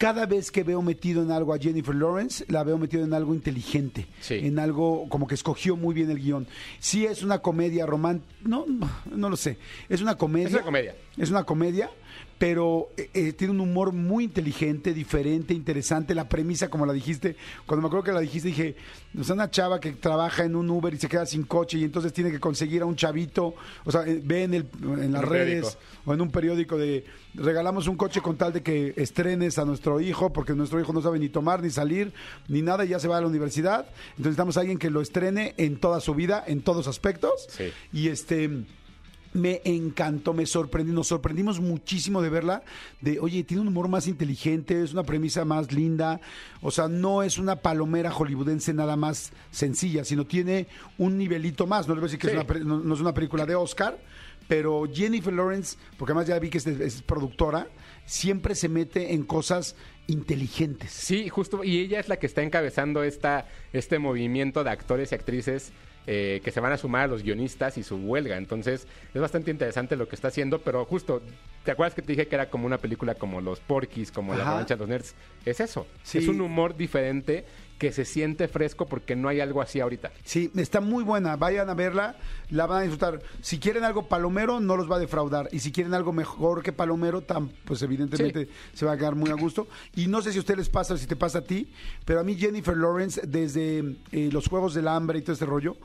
Cada 0.00 0.24
vez 0.24 0.50
que 0.50 0.62
veo 0.64 0.80
metido 0.80 1.22
en 1.22 1.30
algo 1.30 1.52
a 1.52 1.58
Jennifer 1.58 1.94
Lawrence, 1.94 2.46
la 2.48 2.64
veo 2.64 2.78
metido 2.78 3.04
en 3.04 3.12
algo 3.12 3.34
inteligente. 3.34 4.06
Sí. 4.22 4.36
En 4.42 4.58
algo 4.58 5.06
como 5.10 5.26
que 5.26 5.34
escogió 5.34 5.76
muy 5.76 5.94
bien 5.94 6.10
el 6.10 6.18
guion. 6.18 6.46
Sí 6.78 7.04
es 7.04 7.22
una 7.22 7.40
comedia 7.40 7.84
romántica. 7.84 8.32
No, 8.42 8.64
no 9.14 9.28
lo 9.28 9.36
sé. 9.36 9.58
Es 9.90 10.00
una 10.00 10.16
comedia. 10.16 10.46
Es 10.46 10.54
una 10.54 10.62
comedia. 10.62 10.94
Es 11.18 11.30
una 11.30 11.44
comedia, 11.44 11.90
pero 12.40 12.88
eh, 12.96 13.10
eh, 13.12 13.32
tiene 13.34 13.52
un 13.52 13.60
humor 13.60 13.92
muy 13.92 14.24
inteligente, 14.24 14.94
diferente, 14.94 15.52
interesante. 15.52 16.14
La 16.14 16.26
premisa, 16.26 16.70
como 16.70 16.86
la 16.86 16.94
dijiste, 16.94 17.36
cuando 17.66 17.82
me 17.82 17.88
acuerdo 17.88 18.04
que 18.04 18.12
la 18.12 18.20
dijiste, 18.20 18.48
dije, 18.48 18.76
o 19.18 19.22
sea, 19.22 19.34
una 19.34 19.50
chava 19.50 19.78
que 19.78 19.92
trabaja 19.92 20.44
en 20.44 20.56
un 20.56 20.70
Uber 20.70 20.94
y 20.94 20.96
se 20.96 21.06
queda 21.06 21.26
sin 21.26 21.42
coche 21.42 21.76
y 21.76 21.84
entonces 21.84 22.14
tiene 22.14 22.30
que 22.30 22.40
conseguir 22.40 22.80
a 22.80 22.86
un 22.86 22.96
chavito, 22.96 23.54
o 23.84 23.92
sea, 23.92 24.06
eh, 24.06 24.22
ve 24.24 24.44
en, 24.44 24.54
el, 24.54 24.66
en 24.82 25.12
las 25.12 25.22
redes 25.22 25.76
periódico. 25.76 25.80
o 26.06 26.14
en 26.14 26.20
un 26.22 26.30
periódico 26.30 26.78
de 26.78 27.04
regalamos 27.34 27.86
un 27.88 27.96
coche 27.96 28.22
con 28.22 28.38
tal 28.38 28.54
de 28.54 28.62
que 28.62 28.94
estrenes 28.96 29.58
a 29.58 29.66
nuestro 29.66 30.00
hijo, 30.00 30.32
porque 30.32 30.54
nuestro 30.54 30.80
hijo 30.80 30.94
no 30.94 31.02
sabe 31.02 31.18
ni 31.18 31.28
tomar, 31.28 31.62
ni 31.62 31.68
salir, 31.68 32.14
ni 32.48 32.62
nada, 32.62 32.86
y 32.86 32.88
ya 32.88 32.98
se 32.98 33.06
va 33.06 33.18
a 33.18 33.20
la 33.20 33.26
universidad. 33.26 33.80
Entonces 33.80 34.18
necesitamos 34.18 34.56
a 34.56 34.60
alguien 34.60 34.78
que 34.78 34.88
lo 34.88 35.02
estrene 35.02 35.52
en 35.58 35.76
toda 35.76 36.00
su 36.00 36.14
vida, 36.14 36.42
en 36.46 36.62
todos 36.62 36.88
aspectos. 36.88 37.48
Sí. 37.50 37.70
Y 37.92 38.08
este 38.08 38.64
me 39.32 39.60
encantó, 39.64 40.34
me 40.34 40.46
sorprendió, 40.46 40.92
nos 40.94 41.06
sorprendimos 41.08 41.60
muchísimo 41.60 42.20
de 42.20 42.30
verla, 42.30 42.62
de, 43.00 43.20
oye, 43.20 43.44
tiene 43.44 43.60
un 43.62 43.68
humor 43.68 43.88
más 43.88 44.08
inteligente, 44.08 44.82
es 44.82 44.92
una 44.92 45.04
premisa 45.04 45.44
más 45.44 45.72
linda, 45.72 46.20
o 46.62 46.70
sea, 46.70 46.88
no 46.88 47.22
es 47.22 47.38
una 47.38 47.56
palomera 47.56 48.10
hollywoodense 48.10 48.74
nada 48.74 48.96
más 48.96 49.32
sencilla, 49.50 50.04
sino 50.04 50.26
tiene 50.26 50.66
un 50.98 51.16
nivelito 51.16 51.66
más, 51.66 51.86
no 51.86 51.94
le 51.94 52.00
voy 52.00 52.08
a 52.08 52.12
decir 52.12 52.18
que 52.20 52.28
Sí. 52.28 52.36
es 52.36 52.44
una, 52.44 52.64
no, 52.64 52.80
no 52.80 52.94
es 52.94 53.00
una 53.00 53.14
película 53.14 53.46
de 53.46 53.54
Oscar, 53.54 53.98
pero 54.48 54.84
Jennifer 54.92 55.32
Lawrence, 55.32 55.76
porque 55.96 56.12
además 56.12 56.26
ya 56.26 56.38
vi 56.40 56.50
que 56.50 56.58
es, 56.58 56.66
es 56.66 57.02
productora, 57.02 57.68
siempre 58.04 58.56
se 58.56 58.68
mete 58.68 59.14
en 59.14 59.22
cosas 59.22 59.76
inteligentes. 60.08 60.90
Sí, 60.90 61.28
justo, 61.28 61.62
y 61.62 61.78
ella 61.78 62.00
es 62.00 62.08
la 62.08 62.18
que 62.18 62.26
está 62.26 62.42
encabezando 62.42 63.04
esta, 63.04 63.46
este 63.72 64.00
movimiento 64.00 64.64
de 64.64 64.70
actores 64.70 65.12
y 65.12 65.14
actrices 65.14 65.72
eh, 66.06 66.40
que 66.42 66.50
se 66.50 66.60
van 66.60 66.72
a 66.72 66.76
sumar 66.76 67.02
a 67.02 67.06
los 67.06 67.22
guionistas 67.22 67.78
y 67.78 67.82
su 67.82 67.96
huelga. 67.96 68.36
Entonces, 68.36 68.86
es 69.14 69.20
bastante 69.20 69.50
interesante 69.50 69.96
lo 69.96 70.08
que 70.08 70.16
está 70.16 70.28
haciendo, 70.28 70.60
pero 70.60 70.84
justo, 70.84 71.22
¿te 71.64 71.70
acuerdas 71.70 71.94
que 71.94 72.02
te 72.02 72.12
dije 72.12 72.26
que 72.26 72.34
era 72.34 72.50
como 72.50 72.66
una 72.66 72.78
película 72.78 73.14
como 73.14 73.40
Los 73.40 73.60
Porquis, 73.60 74.10
como 74.10 74.34
La. 74.34 74.44
Revancha 74.44 74.74
de 74.74 74.80
los 74.80 74.88
Nerds? 74.88 75.14
Es 75.44 75.60
eso. 75.60 75.86
Sí. 76.02 76.18
Es 76.18 76.28
un 76.28 76.40
humor 76.40 76.76
diferente 76.76 77.44
que 77.80 77.92
se 77.92 78.04
siente 78.04 78.46
fresco 78.46 78.84
porque 78.84 79.16
no 79.16 79.30
hay 79.30 79.40
algo 79.40 79.62
así 79.62 79.80
ahorita. 79.80 80.12
Sí, 80.22 80.52
está 80.54 80.82
muy 80.82 81.02
buena. 81.02 81.36
Vayan 81.36 81.70
a 81.70 81.74
verla, 81.74 82.14
la 82.50 82.66
van 82.66 82.80
a 82.80 82.82
disfrutar. 82.82 83.22
Si 83.40 83.58
quieren 83.58 83.84
algo 83.84 84.06
palomero, 84.06 84.60
no 84.60 84.76
los 84.76 84.88
va 84.88 84.96
a 84.96 84.98
defraudar. 84.98 85.48
Y 85.50 85.60
si 85.60 85.72
quieren 85.72 85.94
algo 85.94 86.12
mejor 86.12 86.62
que 86.62 86.74
palomero, 86.74 87.24
pues 87.64 87.80
evidentemente 87.80 88.50
se 88.74 88.84
va 88.84 88.92
a 88.92 88.98
quedar 88.98 89.14
muy 89.14 89.30
a 89.30 89.34
gusto. 89.34 89.66
Y 89.96 90.08
no 90.08 90.20
sé 90.20 90.30
si 90.30 90.36
a 90.36 90.40
ustedes 90.40 90.58
les 90.58 90.68
pasa 90.68 90.92
o 90.92 90.98
si 90.98 91.06
te 91.06 91.16
pasa 91.16 91.38
a 91.38 91.42
ti, 91.44 91.72
pero 92.04 92.20
a 92.20 92.22
mí 92.22 92.36
Jennifer 92.36 92.76
Lawrence, 92.76 93.22
desde 93.26 93.96
eh, 94.12 94.28
los 94.30 94.46
Juegos 94.46 94.74
del 94.74 94.86
Hambre 94.86 95.18
y 95.18 95.22
todo 95.22 95.32
este 95.32 95.46
rollo, 95.46 95.78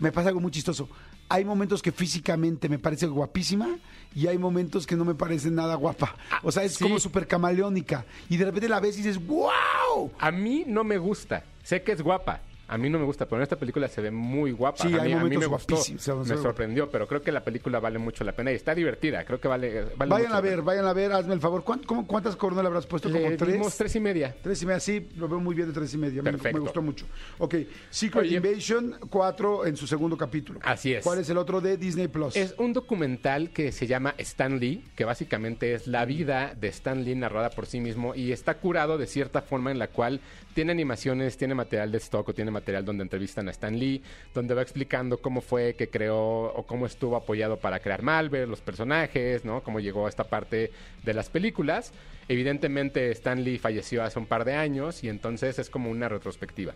me 0.00 0.10
pasa 0.10 0.30
algo 0.30 0.40
muy 0.40 0.50
chistoso. 0.50 0.88
Hay 1.28 1.44
momentos 1.44 1.82
que 1.82 1.92
físicamente 1.92 2.68
me 2.68 2.78
parece 2.78 3.06
guapísima 3.06 3.78
y 4.14 4.28
hay 4.28 4.38
momentos 4.38 4.86
que 4.86 4.96
no 4.96 5.04
me 5.04 5.14
parece 5.14 5.50
nada 5.50 5.74
guapa. 5.74 6.14
O 6.42 6.52
sea, 6.52 6.62
es 6.62 6.74
sí. 6.74 6.84
como 6.84 6.98
súper 6.98 7.26
camaleónica. 7.26 8.04
Y 8.28 8.36
de 8.36 8.44
repente 8.44 8.68
la 8.68 8.80
ves 8.80 8.94
y 8.98 9.02
dices, 9.02 9.24
¡wow! 9.26 10.12
A 10.18 10.30
mí 10.30 10.64
no 10.66 10.84
me 10.84 10.98
gusta. 10.98 11.44
Sé 11.62 11.82
que 11.82 11.92
es 11.92 12.02
guapa. 12.02 12.40
A 12.68 12.76
mí 12.78 12.90
no 12.90 12.98
me 12.98 13.04
gusta, 13.04 13.26
pero 13.26 13.36
en 13.36 13.42
esta 13.44 13.56
película 13.56 13.86
se 13.88 14.00
ve 14.00 14.10
muy 14.10 14.50
guapa. 14.52 14.82
Sí, 14.82 14.92
a, 14.92 15.02
hay 15.02 15.08
mí, 15.08 15.12
a 15.12 15.16
mí 15.18 15.22
momentos 15.36 15.40
me 15.40 15.46
gustó, 15.46 16.24
me 16.24 16.36
sorprendió, 16.36 16.90
pero 16.90 17.06
creo 17.06 17.22
que 17.22 17.30
la 17.30 17.44
película 17.44 17.78
vale 17.78 17.98
mucho 17.98 18.24
la 18.24 18.32
pena 18.32 18.50
y 18.50 18.54
está 18.56 18.74
divertida. 18.74 19.24
Creo 19.24 19.40
que 19.40 19.46
vale, 19.48 19.84
vale 19.96 20.10
Vayan 20.10 20.28
mucho 20.28 20.36
a 20.36 20.40
ver, 20.40 20.62
vayan 20.62 20.86
a 20.86 20.92
ver, 20.92 21.12
hazme 21.12 21.34
el 21.34 21.40
favor. 21.40 21.62
¿Cuán- 21.62 21.84
cómo- 21.84 22.06
¿Cuántas 22.06 22.34
coronas 22.34 22.64
le 22.64 22.68
habrás 22.68 22.86
puesto? 22.86 23.10
¿Como 23.10 23.36
tres? 23.36 23.76
tres 23.76 23.94
y 23.96 24.00
media. 24.00 24.34
Tres 24.42 24.62
y 24.62 24.66
media, 24.66 24.80
sí, 24.80 25.08
lo 25.16 25.28
veo 25.28 25.38
muy 25.38 25.54
bien 25.54 25.68
de 25.68 25.74
tres 25.74 25.94
y 25.94 25.98
media. 25.98 26.22
Me, 26.22 26.32
Perfecto. 26.32 26.58
me 26.58 26.60
gustó 26.64 26.82
mucho. 26.82 27.06
Ok, 27.38 27.54
Secret 27.90 28.24
Oye. 28.24 28.36
Invasion 28.36 28.96
4 29.10 29.66
en 29.66 29.76
su 29.76 29.86
segundo 29.86 30.16
capítulo. 30.16 30.58
Así 30.64 30.92
es. 30.92 31.04
¿Cuál 31.04 31.20
es 31.20 31.30
el 31.30 31.38
otro 31.38 31.60
de 31.60 31.76
Disney 31.76 32.08
Plus? 32.08 32.34
Es 32.36 32.54
un 32.58 32.72
documental 32.72 33.50
que 33.50 33.70
se 33.72 33.86
llama 33.86 34.14
Stan 34.18 34.58
Lee, 34.58 34.84
que 34.96 35.04
básicamente 35.04 35.74
es 35.74 35.86
la 35.86 36.04
vida 36.04 36.54
de 36.58 36.68
Stan 36.68 37.04
Lee 37.04 37.14
narrada 37.14 37.50
por 37.50 37.66
sí 37.66 37.80
mismo 37.80 38.14
y 38.14 38.32
está 38.32 38.54
curado 38.54 38.98
de 38.98 39.06
cierta 39.06 39.42
forma 39.42 39.70
en 39.70 39.78
la 39.78 39.88
cual 39.88 40.20
tiene 40.54 40.72
animaciones, 40.72 41.36
tiene 41.36 41.54
material 41.54 41.92
de 41.92 41.98
stock 41.98 42.28
o 42.28 42.34
tiene 42.34 42.50
material 42.56 42.84
donde 42.84 43.02
entrevistan 43.02 43.48
a 43.48 43.50
Stan 43.52 43.78
Lee, 43.78 44.02
donde 44.34 44.54
va 44.54 44.62
explicando 44.62 45.18
cómo 45.18 45.40
fue 45.40 45.74
que 45.74 45.88
creó 45.88 46.52
o 46.54 46.66
cómo 46.66 46.86
estuvo 46.86 47.16
apoyado 47.16 47.58
para 47.58 47.80
crear 47.80 48.02
Malver, 48.02 48.48
los 48.48 48.60
personajes, 48.60 49.44
¿no? 49.44 49.62
Cómo 49.62 49.80
llegó 49.80 50.06
a 50.06 50.08
esta 50.08 50.24
parte 50.24 50.70
de 51.04 51.14
las 51.14 51.28
películas. 51.28 51.92
Evidentemente 52.28 53.10
Stan 53.12 53.42
Lee 53.44 53.58
falleció 53.58 54.02
hace 54.02 54.18
un 54.18 54.26
par 54.26 54.44
de 54.44 54.54
años 54.54 55.04
y 55.04 55.08
entonces 55.08 55.58
es 55.58 55.70
como 55.70 55.90
una 55.90 56.08
retrospectiva. 56.08 56.74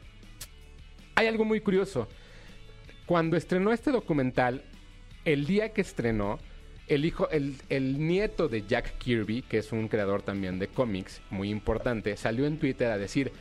Hay 1.14 1.26
algo 1.26 1.44
muy 1.44 1.60
curioso. 1.60 2.08
Cuando 3.06 3.36
estrenó 3.36 3.72
este 3.72 3.90
documental, 3.90 4.62
el 5.24 5.46
día 5.46 5.72
que 5.72 5.80
estrenó, 5.80 6.38
el 6.86 7.04
hijo, 7.04 7.28
el, 7.30 7.56
el 7.68 8.04
nieto 8.04 8.48
de 8.48 8.66
Jack 8.66 8.98
Kirby, 8.98 9.42
que 9.42 9.58
es 9.58 9.72
un 9.72 9.88
creador 9.88 10.22
también 10.22 10.58
de 10.58 10.68
cómics 10.68 11.20
muy 11.30 11.50
importante, 11.50 12.16
salió 12.16 12.46
en 12.46 12.58
Twitter 12.58 12.90
a 12.90 12.98
decir: 12.98 13.32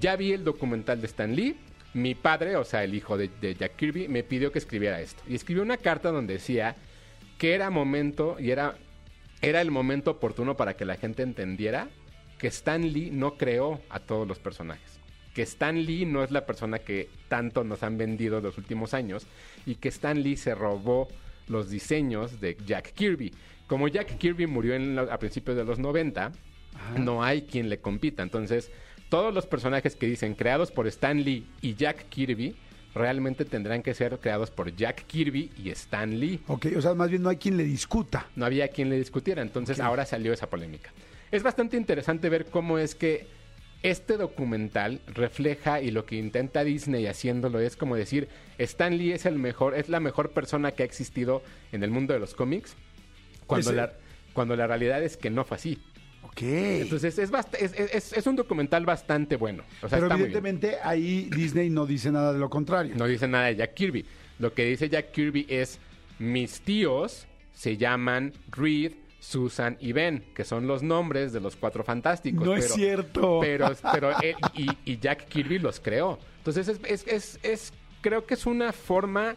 Ya 0.00 0.16
vi 0.16 0.32
el 0.32 0.44
documental 0.44 1.00
de 1.00 1.06
Stan 1.06 1.34
Lee. 1.34 1.56
Mi 1.94 2.14
padre, 2.14 2.56
o 2.56 2.64
sea, 2.64 2.84
el 2.84 2.94
hijo 2.94 3.16
de, 3.16 3.30
de 3.40 3.54
Jack 3.54 3.76
Kirby, 3.76 4.08
me 4.08 4.22
pidió 4.22 4.52
que 4.52 4.58
escribiera 4.58 5.00
esto. 5.00 5.22
Y 5.26 5.34
escribió 5.34 5.62
una 5.62 5.76
carta 5.78 6.10
donde 6.10 6.34
decía 6.34 6.76
que 7.38 7.54
era 7.54 7.70
momento 7.70 8.36
y 8.38 8.50
era, 8.50 8.76
era 9.40 9.60
el 9.60 9.70
momento 9.70 10.10
oportuno 10.12 10.56
para 10.56 10.74
que 10.76 10.84
la 10.84 10.96
gente 10.96 11.22
entendiera 11.22 11.88
que 12.38 12.48
Stan 12.48 12.82
Lee 12.92 13.10
no 13.10 13.36
creó 13.36 13.80
a 13.90 14.00
todos 14.00 14.28
los 14.28 14.38
personajes. 14.38 14.98
Que 15.34 15.42
Stan 15.42 15.76
Lee 15.84 16.04
no 16.04 16.22
es 16.22 16.30
la 16.30 16.46
persona 16.46 16.78
que 16.80 17.08
tanto 17.28 17.64
nos 17.64 17.82
han 17.82 17.96
vendido 17.96 18.40
los 18.40 18.58
últimos 18.58 18.92
años 18.94 19.26
y 19.66 19.76
que 19.76 19.88
Stan 19.88 20.20
Lee 20.22 20.36
se 20.36 20.54
robó 20.54 21.08
los 21.46 21.70
diseños 21.70 22.40
de 22.40 22.56
Jack 22.66 22.92
Kirby. 22.92 23.32
Como 23.66 23.88
Jack 23.88 24.18
Kirby 24.18 24.46
murió 24.46 24.74
en 24.74 24.94
la- 24.96 25.02
a 25.02 25.18
principios 25.18 25.56
de 25.56 25.64
los 25.64 25.78
90, 25.78 26.32
no 26.98 27.22
hay 27.24 27.42
quien 27.42 27.68
le 27.68 27.78
compita. 27.78 28.22
Entonces, 28.22 28.70
todos 29.08 29.32
los 29.34 29.46
personajes 29.46 29.96
que 29.96 30.06
dicen 30.06 30.34
creados 30.34 30.70
por 30.70 30.86
Stan 30.86 31.22
Lee 31.22 31.46
y 31.60 31.74
Jack 31.74 32.08
Kirby 32.08 32.56
realmente 32.94 33.44
tendrán 33.44 33.82
que 33.82 33.94
ser 33.94 34.18
creados 34.18 34.50
por 34.50 34.74
Jack 34.74 35.04
Kirby 35.06 35.50
y 35.62 35.70
Stan 35.70 36.18
Lee. 36.18 36.40
Ok, 36.48 36.66
o 36.76 36.82
sea, 36.82 36.94
más 36.94 37.10
bien 37.10 37.22
no 37.22 37.28
hay 37.28 37.36
quien 37.36 37.56
le 37.56 37.64
discuta. 37.64 38.26
No 38.36 38.44
había 38.46 38.68
quien 38.68 38.90
le 38.90 38.96
discutiera, 38.96 39.42
entonces 39.42 39.78
ahora 39.80 40.04
salió 40.04 40.32
esa 40.32 40.48
polémica. 40.50 40.90
Es 41.30 41.42
bastante 41.42 41.76
interesante 41.76 42.28
ver 42.28 42.46
cómo 42.46 42.78
es 42.78 42.94
que 42.94 43.26
este 43.82 44.16
documental 44.16 45.00
refleja 45.06 45.80
y 45.80 45.90
lo 45.92 46.04
que 46.04 46.16
intenta 46.16 46.64
Disney 46.64 47.06
haciéndolo 47.06 47.60
es 47.60 47.76
como 47.76 47.94
decir, 47.94 48.28
Stan 48.58 48.96
Lee 48.96 49.12
es 49.12 49.24
el 49.26 49.38
mejor, 49.38 49.74
es 49.76 49.88
la 49.88 50.00
mejor 50.00 50.32
persona 50.32 50.72
que 50.72 50.82
ha 50.82 50.86
existido 50.86 51.42
en 51.70 51.84
el 51.84 51.90
mundo 51.90 52.12
de 52.14 52.18
los 52.18 52.34
cómics, 52.34 52.74
cuando, 53.46 53.70
Ese- 53.70 53.76
la, 53.76 53.92
cuando 54.32 54.56
la 54.56 54.66
realidad 54.66 55.02
es 55.02 55.16
que 55.16 55.30
no 55.30 55.44
fue 55.44 55.56
así. 55.58 55.78
Ok. 56.28 56.42
Entonces 56.42 57.18
es, 57.18 57.30
bast- 57.32 57.56
es, 57.58 57.72
es- 57.74 58.12
es 58.12 58.26
un 58.26 58.36
documental 58.36 58.84
bastante 58.86 59.36
bueno. 59.36 59.64
O 59.82 59.88
sea, 59.88 59.98
Pero 59.98 60.06
está 60.06 60.16
muy 60.16 60.26
bien. 60.28 60.36
evidentemente 60.38 60.76
ahí 60.82 61.28
Disney 61.34 61.68
no 61.70 61.84
dice 61.86 62.10
nada 62.12 62.32
de 62.32 62.38
lo 62.38 62.48
contrario. 62.50 62.94
No 62.96 63.06
dice 63.06 63.26
nada 63.28 63.46
de 63.46 63.56
Jack 63.56 63.74
Kirby. 63.74 64.04
Lo 64.38 64.54
que 64.54 64.64
dice 64.64 64.88
Jack 64.88 65.10
Kirby 65.12 65.46
es, 65.48 65.78
mis 66.18 66.60
tíos 66.60 67.26
se 67.52 67.76
llaman 67.76 68.32
Reed, 68.52 68.92
Susan 69.20 69.76
y 69.80 69.92
Ben, 69.92 70.24
que 70.32 70.44
son 70.44 70.68
los 70.68 70.84
nombres 70.84 71.32
de 71.32 71.40
los 71.40 71.56
cuatro 71.56 71.82
fantásticos. 71.82 72.46
No 72.46 72.54
es 72.54 72.72
cierto. 72.72 73.40
Pero, 73.40 73.72
pero 73.92 74.10
él 74.20 74.36
y, 74.54 74.68
y 74.84 74.98
Jack 74.98 75.26
Kirby 75.28 75.58
los 75.58 75.80
creó. 75.80 76.18
Entonces 76.38 76.68
es, 76.68 76.80
es- 76.84 77.06
es- 77.08 77.38
es- 77.42 77.72
creo 78.00 78.26
que 78.26 78.34
es 78.34 78.46
una 78.46 78.72
forma 78.72 79.34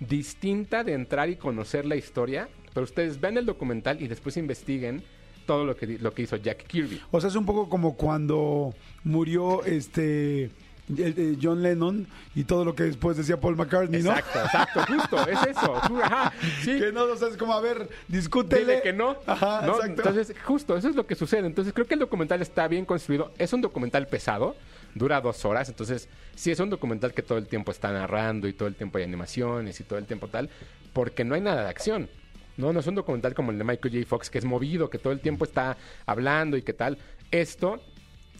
distinta 0.00 0.84
de 0.84 0.92
entrar 0.92 1.30
y 1.30 1.36
conocer 1.36 1.86
la 1.86 1.96
historia. 1.96 2.48
Pero 2.74 2.84
ustedes 2.84 3.20
ven 3.20 3.36
el 3.38 3.46
documental 3.46 4.02
y 4.02 4.08
después 4.08 4.36
investiguen 4.36 5.02
todo 5.46 5.64
lo 5.64 5.76
que, 5.76 5.98
lo 5.98 6.12
que 6.12 6.22
hizo 6.22 6.36
Jack 6.36 6.66
Kirby. 6.66 7.00
O 7.10 7.20
sea, 7.20 7.28
es 7.28 7.36
un 7.36 7.46
poco 7.46 7.68
como 7.68 7.96
cuando 7.96 8.74
murió 9.04 9.64
este 9.64 10.50
el 10.98 11.38
John 11.40 11.62
Lennon 11.62 12.06
y 12.34 12.44
todo 12.44 12.64
lo 12.64 12.74
que 12.74 12.84
después 12.84 13.16
decía 13.16 13.40
Paul 13.40 13.56
McCartney, 13.56 14.02
¿no? 14.02 14.10
Exacto, 14.10 14.40
exacto, 14.40 14.84
justo, 14.86 15.28
es 15.28 15.56
eso. 15.56 15.80
Tú, 15.86 16.00
ajá, 16.00 16.32
sí. 16.62 16.78
Que 16.78 16.92
no, 16.92 17.04
o 17.04 17.16
sea, 17.16 17.28
es 17.28 17.36
como, 17.36 17.52
a 17.52 17.60
ver, 17.60 17.88
discútele. 18.08 18.60
Dile 18.60 18.82
que 18.82 18.92
no. 18.92 19.16
Ajá, 19.26 19.62
¿no? 19.64 19.76
exacto. 19.76 20.02
Entonces, 20.08 20.36
justo, 20.44 20.76
eso 20.76 20.88
es 20.88 20.96
lo 20.96 21.06
que 21.06 21.14
sucede. 21.14 21.46
Entonces, 21.46 21.72
creo 21.72 21.86
que 21.86 21.94
el 21.94 22.00
documental 22.00 22.42
está 22.42 22.68
bien 22.68 22.84
construido. 22.84 23.32
Es 23.38 23.52
un 23.52 23.60
documental 23.60 24.06
pesado, 24.06 24.56
dura 24.94 25.20
dos 25.20 25.44
horas. 25.44 25.68
Entonces, 25.68 26.08
sí 26.34 26.50
es 26.50 26.60
un 26.60 26.70
documental 26.70 27.14
que 27.14 27.22
todo 27.22 27.38
el 27.38 27.46
tiempo 27.46 27.70
está 27.70 27.92
narrando 27.92 28.48
y 28.48 28.52
todo 28.52 28.68
el 28.68 28.74
tiempo 28.74 28.98
hay 28.98 29.04
animaciones 29.04 29.78
y 29.80 29.84
todo 29.84 29.98
el 29.98 30.06
tiempo 30.06 30.28
tal, 30.28 30.50
porque 30.92 31.24
no 31.24 31.34
hay 31.34 31.40
nada 31.40 31.62
de 31.62 31.68
acción. 31.68 32.08
No, 32.56 32.72
no 32.72 32.80
es 32.80 32.86
un 32.86 32.94
documental 32.94 33.34
como 33.34 33.50
el 33.50 33.58
de 33.58 33.64
Michael 33.64 33.94
J. 33.94 34.06
Fox, 34.06 34.30
que 34.30 34.38
es 34.38 34.44
movido, 34.44 34.90
que 34.90 34.98
todo 34.98 35.12
el 35.12 35.20
tiempo 35.20 35.44
está 35.44 35.76
hablando 36.06 36.56
y 36.56 36.62
qué 36.62 36.72
tal. 36.72 36.98
Esto 37.30 37.80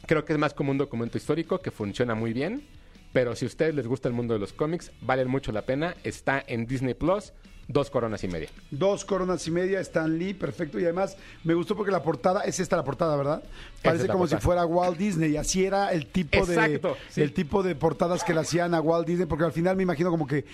creo 0.07 0.25
que 0.25 0.33
es 0.33 0.38
más 0.38 0.54
como 0.54 0.71
un 0.71 0.78
documento 0.78 1.16
histórico 1.19 1.61
que 1.61 1.71
funciona 1.71 2.14
muy 2.14 2.33
bien. 2.33 2.66
Pero 3.12 3.37
si 3.37 3.45
a 3.45 3.49
ustedes 3.49 3.75
les 3.75 3.87
gusta 3.87 4.09
el 4.09 4.14
mundo 4.14 4.35
de 4.35 4.40
los 4.40 4.52
cómics, 4.52 4.90
vale 5.02 5.25
mucho 5.26 5.52
la 5.52 5.62
pena. 5.62 5.95
Está 6.02 6.42
en 6.47 6.66
Disney 6.66 6.95
Plus, 6.95 7.33
dos 7.69 7.90
coronas 7.90 8.23
y 8.25 8.28
media. 8.28 8.49
Dos 8.71 9.04
coronas 9.04 9.47
y 9.47 9.50
media, 9.50 9.81
Stan 9.81 10.19
Lee, 10.19 10.35
perfecto. 10.35 10.78
Y 10.78 10.85
además 10.85 11.16
me 11.45 11.54
gustó 11.54 11.76
porque 11.76 11.90
la 11.90 12.02
portada, 12.02 12.42
es 12.42 12.61
esta 12.61 12.76
la 12.76 12.85
portada, 12.85 13.16
¿verdad? 13.16 13.42
Parece 13.83 14.07
como 14.07 14.21
portada. 14.21 14.40
si 14.40 14.45
fuera 14.45 14.66
Walt 14.66 14.99
Disney. 14.99 15.37
Así 15.37 15.64
era 15.64 15.92
el 15.92 16.07
tipo 16.07 16.38
Exacto, 16.38 16.88
de 16.88 16.97
sí. 17.09 17.23
el 17.23 17.33
tipo 17.33 17.62
de 17.62 17.75
portadas 17.75 18.25
que 18.25 18.35
le 18.35 18.40
hacían 18.40 18.75
a 18.75 18.81
Walt 18.81 19.07
Disney, 19.07 19.26
porque 19.26 19.45
al 19.45 19.52
final 19.52 19.76
me 19.76 19.83
imagino 19.83 20.11
como 20.11 20.26
que 20.26 20.45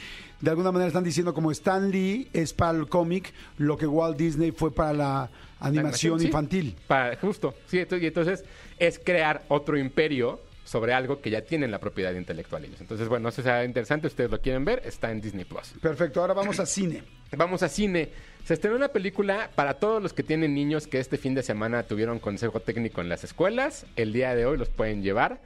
de 0.41 0.51
alguna 0.51 0.71
manera 0.71 0.89
están 0.89 1.05
diciendo 1.05 1.35
como 1.35 1.51
Stan 1.51 1.91
Lee 1.91 2.29
es 2.33 2.53
para 2.53 2.79
el 2.79 2.89
cómic 2.89 3.33
lo 3.57 3.77
que 3.77 3.87
Walt 3.87 4.17
Disney 4.17 4.53
fue 4.53 4.73
para 4.73 4.93
la 4.93 5.31
animación 5.61 6.23
infantil. 6.23 6.77
Para, 6.87 7.17
justo, 7.17 7.55
sí, 7.67 7.79
y 7.79 8.07
entonces 8.07 8.45
es 8.79 8.99
crear 8.99 9.43
otro 9.49 9.77
imperio 9.77 10.41
sobre 10.69 10.93
algo 10.93 11.23
que 11.23 11.31
ya 11.31 11.41
tienen 11.41 11.71
la 11.71 11.81
propiedad 11.81 12.13
intelectual 12.13 12.63
ellos. 12.63 12.83
Entonces, 12.83 13.09
bueno, 13.09 13.31
eso 13.31 13.43
sea 13.43 13.65
interesante, 13.65 14.07
ustedes 14.07 14.31
lo 14.31 14.39
quieren 14.43 14.67
ver, 14.67 14.83
está 14.85 15.11
en 15.11 15.23
Disney 15.23 15.47
Plus. 15.47 15.73
Perfecto, 15.81 16.21
ahora 16.21 16.35
vamos 16.35 16.61
a 16.61 16.67
cine. 16.67 17.03
Vamos 17.37 17.63
a 17.63 17.69
cine. 17.69 18.09
Se 18.45 18.55
estrenó 18.55 18.77
una 18.77 18.89
película 18.89 19.51
para 19.55 19.75
todos 19.75 20.03
los 20.03 20.15
que 20.15 20.23
tienen 20.23 20.55
niños 20.55 20.87
que 20.87 20.99
este 20.99 21.19
fin 21.19 21.35
de 21.35 21.43
semana 21.43 21.83
tuvieron 21.83 22.19
consejo 22.19 22.61
técnico 22.61 23.03
en 23.03 23.11
las 23.11 23.23
escuelas. 23.23 23.85
El 23.97 24.15
día 24.15 24.35
de 24.35 24.47
hoy 24.47 24.57
los 24.57 24.71
pueden 24.71 25.03
llevar. 25.03 25.39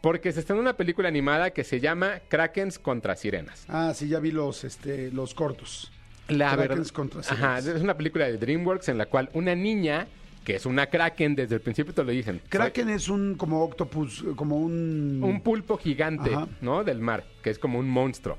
Porque 0.00 0.32
se 0.32 0.40
estrenó 0.40 0.60
una 0.60 0.76
película 0.76 1.08
animada 1.08 1.50
que 1.50 1.62
se 1.62 1.78
llama 1.78 2.20
Krakens 2.28 2.80
contra 2.80 3.14
Sirenas. 3.14 3.64
Ah, 3.68 3.92
sí, 3.94 4.08
ya 4.08 4.18
vi 4.18 4.32
los, 4.32 4.64
este, 4.64 5.12
los 5.12 5.34
cortos. 5.34 5.92
La 6.26 6.56
Krakens 6.56 6.90
contra 6.90 7.20
Ajá, 7.20 7.60
sirenas. 7.60 7.66
es 7.66 7.82
una 7.82 7.96
película 7.96 8.26
de 8.26 8.36
DreamWorks 8.38 8.88
en 8.88 8.98
la 8.98 9.06
cual 9.06 9.30
una 9.32 9.54
niña, 9.54 10.08
que 10.44 10.56
es 10.56 10.66
una 10.66 10.86
Kraken, 10.86 11.34
desde 11.36 11.54
el 11.56 11.60
principio 11.60 11.92
te 11.92 12.02
lo 12.02 12.10
dicen. 12.10 12.40
Kraken 12.48 12.88
es 12.88 13.08
un 13.08 13.34
como 13.36 13.62
octopus, 13.62 14.24
como 14.36 14.56
un... 14.56 15.20
un 15.22 15.40
pulpo 15.42 15.76
gigante, 15.76 16.34
Ajá. 16.34 16.48
¿no? 16.60 16.82
Del 16.84 17.00
mar, 17.00 17.24
que 17.42 17.50
es 17.50 17.58
como 17.58 17.78
un 17.78 17.88
monstruo. 17.88 18.38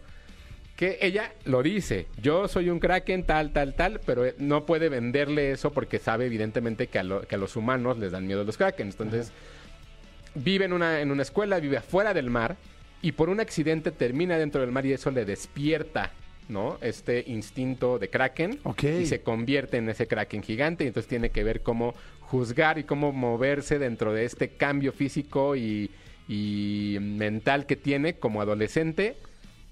Que 0.76 0.98
ella 1.02 1.32
lo 1.46 1.62
dice, 1.62 2.08
yo 2.20 2.48
soy 2.48 2.70
un 2.72 2.80
kraken 2.80 3.24
tal, 3.24 3.54
tal, 3.54 3.76
tal, 3.76 4.00
pero 4.04 4.26
eh, 4.26 4.34
no 4.40 4.66
puede 4.66 4.90
venderle 4.90 5.52
eso 5.52 5.72
porque 5.72 6.00
sabe 6.00 6.26
evidentemente 6.26 6.88
que 6.88 6.98
a, 6.98 7.04
lo- 7.04 7.22
que 7.22 7.36
a 7.36 7.38
los 7.38 7.56
humanos 7.56 8.00
les 8.00 8.12
dan 8.12 8.26
miedo 8.26 8.44
los 8.44 8.58
krakens. 8.58 8.96
Entonces, 8.96 9.32
vive 10.34 10.66
en 10.66 10.74
una, 10.74 11.02
en 11.02 11.12
una 11.12 11.22
escuela, 11.22 11.60
vive 11.60 11.78
afuera 11.78 12.16
del 12.16 12.32
mar 12.32 12.56
y 13.04 13.12
por 13.12 13.30
un 13.30 13.40
accidente 13.40 13.92
termina 13.92 14.40
dentro 14.40 14.62
del 14.62 14.72
mar 14.72 14.86
y 14.88 14.94
eso 14.94 15.12
le 15.12 15.24
despierta, 15.24 16.12
¿no? 16.52 16.78
Este 16.82 17.24
instinto 17.28 17.98
de 17.98 18.10
kraken 18.10 18.60
y 19.00 19.06
se 19.06 19.22
convierte 19.22 19.78
en 19.78 19.90
ese 19.90 20.08
kraken 20.08 20.44
gigante 20.44 20.84
y 20.84 20.88
entonces 20.88 21.10
tiene 21.10 21.32
que 21.32 21.44
ver 21.44 21.62
cómo 21.62 21.96
juzgar 22.22 22.78
y 22.78 22.84
cómo 22.84 23.12
moverse 23.12 23.80
dentro 23.80 24.14
de 24.14 24.26
este 24.26 24.50
cambio 24.50 24.92
físico 24.94 25.56
y, 25.56 25.90
y 26.28 26.98
mental 27.02 27.66
que 27.66 27.76
tiene 27.76 28.20
como 28.20 28.42
adolescente 28.42 29.18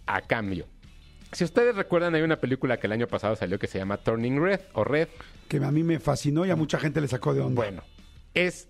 a 0.08 0.22
cambio. 0.22 0.66
Si 1.32 1.44
ustedes 1.44 1.76
recuerdan, 1.76 2.16
hay 2.16 2.24
una 2.24 2.38
película 2.38 2.80
que 2.80 2.88
el 2.88 2.94
año 2.94 3.08
pasado 3.08 3.36
salió 3.36 3.60
que 3.60 3.68
se 3.68 3.78
llama 3.78 3.98
Turning 3.98 4.42
Red 4.42 4.62
o 4.74 4.84
Red. 4.84 5.10
que 5.48 5.58
a 5.58 5.72
mí 5.72 5.84
me 5.84 6.00
fascinó 6.00 6.46
y 6.46 6.50
a 6.50 6.56
mucha 6.56 6.80
gente 6.80 7.02
le 7.02 7.08
sacó 7.08 7.34
de 7.36 7.42
onda. 7.42 7.62
Bueno, 7.62 7.84
es 8.34 8.68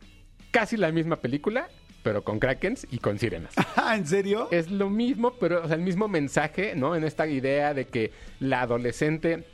casi 0.51 0.75
la 0.75 0.91
misma 0.91 1.17
película, 1.17 1.69
pero 2.03 2.23
con 2.23 2.39
krakens 2.39 2.87
y 2.91 2.97
con 2.99 3.17
sirenas. 3.19 3.53
Ah, 3.75 3.95
¿En 3.95 4.05
serio? 4.07 4.47
es 4.51 4.69
lo 4.69 4.89
mismo, 4.89 5.31
pero 5.39 5.63
o 5.63 5.67
sea, 5.67 5.75
el 5.75 5.81
mismo 5.81 6.07
mensaje, 6.07 6.75
¿no? 6.75 6.95
En 6.95 7.03
esta 7.03 7.25
idea 7.27 7.73
de 7.73 7.85
que 7.85 8.11
la 8.39 8.61
adolescente 8.61 9.45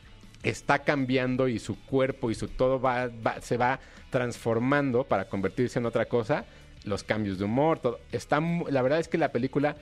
está 0.44 0.80
cambiando 0.80 1.48
y 1.48 1.58
su 1.60 1.80
cuerpo 1.86 2.30
y 2.32 2.36
su 2.36 2.48
todo 2.48 2.80
va, 2.80 3.08
va- 3.08 3.42
se 3.42 3.58
va 3.58 3.80
transformando 4.12 5.04
para 5.04 5.26
convertirse 5.30 5.80
en 5.80 5.86
otra 5.86 6.06
cosa. 6.06 6.46
Los 6.84 7.04
cambios 7.04 7.38
de 7.40 7.46
humor, 7.46 7.80
todo. 7.80 8.00
Está, 8.12 8.40
la 8.70 8.82
verdad 8.82 9.00
es 9.00 9.08
que 9.08 9.18
la 9.18 9.32
película 9.32 9.76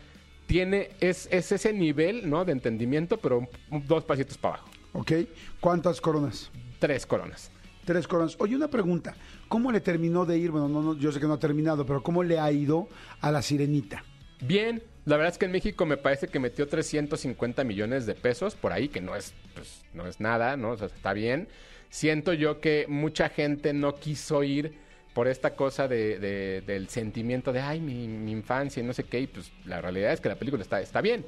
tiene, 0.47 0.89
es, 0.99 1.27
es 1.31 1.51
ese 1.51 1.73
nivel, 1.73 2.29
¿no? 2.29 2.45
De 2.45 2.51
entendimiento, 2.51 3.17
pero 3.17 3.47
dos 3.69 4.03
pasitos 4.05 4.37
para 4.37 4.55
abajo. 4.55 4.69
Ok. 4.93 5.11
¿Cuántas 5.59 5.99
coronas? 5.99 6.49
Tres 6.79 7.05
coronas. 7.05 7.51
Tres 7.85 8.07
coronas. 8.07 8.35
Oye, 8.39 8.55
una 8.55 8.69
pregunta. 8.69 9.15
¿Cómo 9.47 9.71
le 9.71 9.81
terminó 9.81 10.25
de 10.25 10.37
ir? 10.37 10.51
Bueno, 10.51 10.69
no, 10.69 10.81
no, 10.81 10.97
yo 10.97 11.11
sé 11.11 11.19
que 11.19 11.27
no 11.27 11.33
ha 11.33 11.39
terminado, 11.39 11.85
pero 11.85 12.01
¿cómo 12.01 12.23
le 12.23 12.39
ha 12.39 12.51
ido 12.51 12.87
a 13.21 13.31
la 13.31 13.41
sirenita? 13.41 14.03
Bien, 14.41 14.81
la 15.05 15.17
verdad 15.17 15.33
es 15.33 15.37
que 15.37 15.45
en 15.45 15.51
México 15.51 15.85
me 15.85 15.97
parece 15.97 16.27
que 16.27 16.39
metió 16.39 16.67
350 16.67 17.63
millones 17.63 18.05
de 18.05 18.15
pesos 18.15 18.55
por 18.55 18.71
ahí, 18.71 18.87
que 18.89 19.01
no 19.01 19.15
es, 19.15 19.33
pues, 19.53 19.83
no 19.93 20.07
es 20.07 20.19
nada, 20.19 20.55
¿no? 20.57 20.71
O 20.71 20.77
sea, 20.77 20.87
está 20.87 21.13
bien. 21.13 21.47
Siento 21.89 22.33
yo 22.33 22.59
que 22.59 22.85
mucha 22.87 23.29
gente 23.29 23.73
no 23.73 23.95
quiso 23.95 24.43
ir 24.43 24.73
por 25.13 25.27
esta 25.27 25.55
cosa 25.55 25.87
de, 25.87 26.17
de- 26.19 26.61
del 26.61 26.89
sentimiento 26.89 27.53
de, 27.53 27.59
ay, 27.61 27.79
mi, 27.79 28.07
mi 28.07 28.31
infancia 28.31 28.81
y 28.81 28.85
no 28.85 28.93
sé 28.93 29.03
qué, 29.03 29.19
y 29.19 29.27
pues 29.27 29.51
la 29.65 29.79
realidad 29.79 30.11
es 30.11 30.19
que 30.21 30.29
la 30.29 30.35
película 30.35 30.63
está, 30.63 30.81
está 30.81 31.01
bien, 31.01 31.23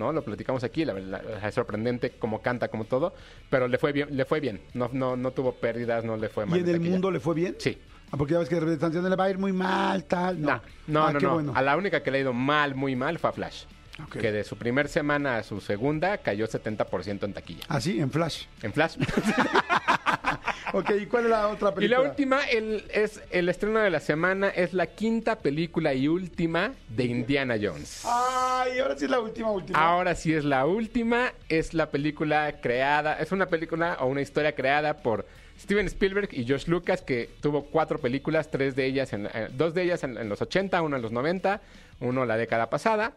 ¿no? 0.00 0.12
Lo 0.12 0.22
platicamos 0.24 0.64
aquí, 0.64 0.84
la 0.84 0.92
verdad 0.94 1.22
es 1.46 1.54
sorprendente 1.54 2.10
cómo 2.18 2.42
canta, 2.42 2.66
como 2.68 2.86
todo, 2.86 3.14
pero 3.48 3.68
le 3.68 3.78
fue 3.78 3.92
bien, 3.92 4.08
le 4.16 4.24
fue 4.24 4.40
bien, 4.40 4.60
no, 4.74 4.90
no, 4.92 5.14
no 5.16 5.30
tuvo 5.30 5.52
pérdidas, 5.54 6.04
no 6.04 6.16
le 6.16 6.28
fue 6.28 6.46
mal. 6.46 6.58
¿Y 6.58 6.62
en 6.62 6.68
el 6.68 6.74
taquilla. 6.76 6.90
mundo 6.90 7.10
le 7.12 7.20
fue 7.20 7.34
bien? 7.36 7.54
Sí. 7.58 7.78
Ah, 8.10 8.16
porque 8.16 8.32
ya 8.32 8.40
ves 8.40 8.48
que 8.48 8.56
de 8.56 8.62
repente 8.62 9.00
le 9.00 9.14
va 9.14 9.24
a 9.24 9.30
ir 9.30 9.38
muy 9.38 9.52
mal, 9.52 10.02
tal. 10.04 10.40
No, 10.40 10.60
No, 10.88 11.02
no, 11.02 11.06
Ah, 11.06 11.12
no, 11.20 11.34
bueno. 11.34 11.52
A 11.54 11.62
la 11.62 11.76
única 11.76 12.02
que 12.02 12.10
le 12.10 12.18
ha 12.18 12.20
ido 12.22 12.32
mal, 12.32 12.74
muy 12.74 12.96
mal, 12.96 13.18
fue 13.20 13.30
a 13.30 13.32
Flash. 13.32 13.64
Que 14.10 14.32
de 14.32 14.44
su 14.44 14.56
primer 14.56 14.88
semana 14.88 15.36
a 15.36 15.42
su 15.42 15.60
segunda 15.60 16.16
cayó 16.18 16.48
70% 16.48 17.22
en 17.24 17.32
taquilla. 17.34 17.64
Ah, 17.68 17.80
sí, 17.82 18.00
en 18.00 18.10
Flash. 18.10 18.46
En 18.62 18.72
Flash. 18.72 18.96
Ok, 20.72 20.90
¿y 21.02 21.06
cuál 21.06 21.24
es 21.24 21.30
la 21.30 21.48
otra 21.48 21.70
y 21.70 21.74
película? 21.74 21.98
la 21.98 22.08
última, 22.08 22.40
el, 22.44 22.84
es 22.92 23.20
el 23.30 23.48
estreno 23.48 23.80
de 23.80 23.90
la 23.90 24.00
semana, 24.00 24.48
es 24.48 24.72
la 24.72 24.86
quinta 24.86 25.38
película 25.38 25.94
y 25.94 26.08
última 26.08 26.72
de 26.88 27.04
Indiana 27.04 27.56
Jones. 27.60 28.02
Ay, 28.04 28.78
ahora 28.78 28.96
sí 28.96 29.04
es 29.04 29.10
la 29.10 29.20
última, 29.20 29.50
última. 29.50 29.78
Ahora 29.78 30.14
sí 30.14 30.32
es 30.32 30.44
la 30.44 30.66
última, 30.66 31.32
es 31.48 31.74
la 31.74 31.90
película 31.90 32.60
creada, 32.60 33.14
es 33.18 33.32
una 33.32 33.46
película 33.46 33.98
o 34.00 34.06
una 34.06 34.20
historia 34.20 34.54
creada 34.54 34.98
por 35.02 35.26
Steven 35.58 35.86
Spielberg 35.86 36.28
y 36.32 36.44
George 36.44 36.70
Lucas, 36.70 37.02
que 37.02 37.28
tuvo 37.40 37.64
cuatro 37.64 37.98
películas, 37.98 38.50
tres 38.50 38.76
de 38.76 38.86
ellas, 38.86 39.12
en, 39.12 39.26
eh, 39.26 39.48
dos 39.52 39.74
de 39.74 39.82
ellas 39.82 40.04
en, 40.04 40.16
en 40.16 40.28
los 40.28 40.40
80, 40.40 40.80
una 40.82 40.96
en 40.96 41.02
los 41.02 41.12
90, 41.12 41.60
uno 42.00 42.24
la 42.24 42.36
década 42.36 42.70
pasada. 42.70 43.12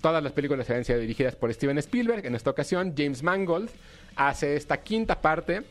Todas 0.00 0.22
las 0.22 0.32
películas 0.32 0.68
habían 0.70 0.84
sido 0.84 1.00
dirigidas 1.00 1.34
por 1.34 1.52
Steven 1.52 1.76
Spielberg. 1.78 2.24
En 2.24 2.36
esta 2.36 2.50
ocasión, 2.50 2.94
James 2.96 3.24
Mangold 3.24 3.68
hace 4.14 4.54
esta 4.54 4.76
quinta 4.76 5.20
parte 5.20 5.64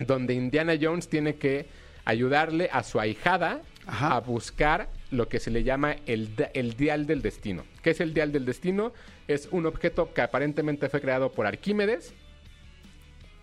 donde 0.00 0.34
Indiana 0.34 0.74
Jones 0.80 1.08
tiene 1.08 1.36
que 1.36 1.66
ayudarle 2.04 2.68
a 2.72 2.82
su 2.82 2.98
ahijada 2.98 3.62
Ajá. 3.86 4.16
a 4.16 4.20
buscar 4.20 4.88
lo 5.10 5.28
que 5.28 5.40
se 5.40 5.50
le 5.50 5.62
llama 5.64 5.96
el, 6.06 6.30
el 6.54 6.76
dial 6.76 7.06
del 7.06 7.22
destino. 7.22 7.64
¿Qué 7.82 7.90
es 7.90 8.00
el 8.00 8.14
dial 8.14 8.32
del 8.32 8.44
destino? 8.44 8.92
Es 9.28 9.48
un 9.50 9.66
objeto 9.66 10.12
que 10.12 10.22
aparentemente 10.22 10.88
fue 10.88 11.00
creado 11.00 11.32
por 11.32 11.46
Arquímedes, 11.46 12.14